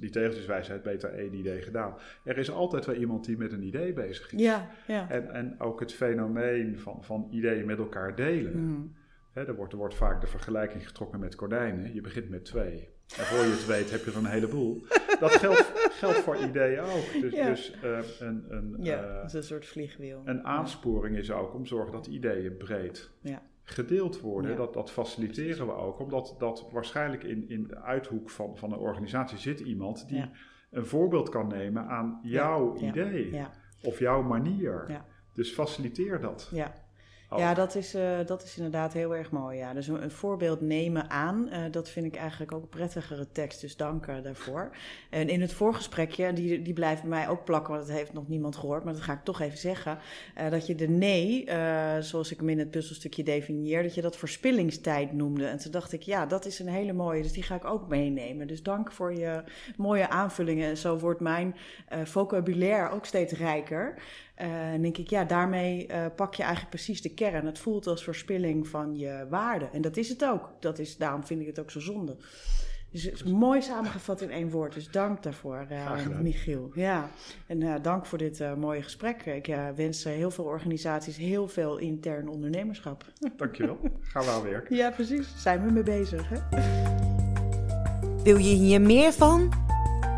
[0.00, 1.94] die tegeltjeswijsheid, beter één idee gedaan.
[2.24, 4.40] Er is altijd wel iemand die met een idee bezig is.
[4.40, 5.10] Ja, ja.
[5.10, 8.58] En, en ook het fenomeen van, van ideeën met elkaar delen.
[8.58, 8.94] Mm.
[9.32, 11.94] er, wordt, er wordt vaak de vergelijking getrokken met konijnen.
[11.94, 12.94] Je begint met twee.
[13.14, 14.86] En voor je het weet heb je er een heleboel.
[15.20, 17.20] Dat geldt, geldt voor ideeën ook.
[17.20, 20.22] Dus, dus uh, een, een, ja, uh, is een soort vliegwiel.
[20.24, 23.42] Een aansporing is ook om te zorgen dat ideeën breed ja.
[23.62, 24.56] gedeeld worden.
[24.56, 28.78] Dat, dat faciliteren we ook, omdat dat waarschijnlijk in, in de uithoek van, van een
[28.78, 30.30] organisatie zit iemand die
[30.70, 33.46] een voorbeeld kan nemen aan jouw idee
[33.82, 35.04] of jouw manier.
[35.32, 36.48] Dus faciliteer dat.
[36.52, 36.85] Ja.
[37.30, 37.38] Oh.
[37.38, 39.58] Ja, dat is, uh, dat is inderdaad heel erg mooi.
[39.58, 39.72] Ja.
[39.72, 43.60] Dus een, voorbeeld nemen aan, uh, dat vind ik eigenlijk ook een prettigere tekst.
[43.60, 44.70] Dus dank uh, daarvoor.
[45.10, 48.28] En in het voorgesprekje, die, die blijft bij mij ook plakken, want dat heeft nog
[48.28, 48.84] niemand gehoord.
[48.84, 49.98] Maar dat ga ik toch even zeggen.
[50.50, 51.48] dat je de nee,
[52.00, 55.46] zoals ik hem in het puzzelstukje definieer, dat je dat verspillingstijd noemde.
[55.46, 57.22] En toen dacht ik, ja, dat is een hele mooie.
[57.22, 58.46] Dus die ga ik ook meenemen.
[58.46, 59.42] Dus dank voor je
[59.76, 60.68] mooie aanvullingen.
[60.68, 61.56] En zo wordt mijn
[62.04, 63.94] vocabulaire ook steeds rijker.
[64.42, 67.46] Uh, en denk ik, ja, daarmee uh, pak je eigenlijk precies de kern.
[67.46, 69.68] Het voelt als verspilling van je waarde.
[69.72, 70.50] En dat is het ook.
[70.60, 72.16] Dat is, daarom vind ik het ook zo zonde.
[72.90, 74.74] Dus het is mooi samengevat in één woord.
[74.74, 76.70] Dus dank daarvoor, uh, Michiel.
[76.74, 77.10] Ja,
[77.46, 79.26] en dank voor dit mooie gesprek.
[79.26, 83.04] Ik wens heel veel organisaties heel veel intern ondernemerschap.
[83.36, 83.78] Dankjewel.
[84.00, 84.76] Gaan we aan werken.
[84.76, 85.28] Ja, precies.
[85.36, 86.28] Zijn we mee bezig.
[86.28, 86.60] Hè?
[88.22, 89.52] Wil je hier meer van?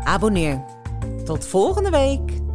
[0.03, 0.65] Abonneer.
[1.25, 2.48] Tot volgende week.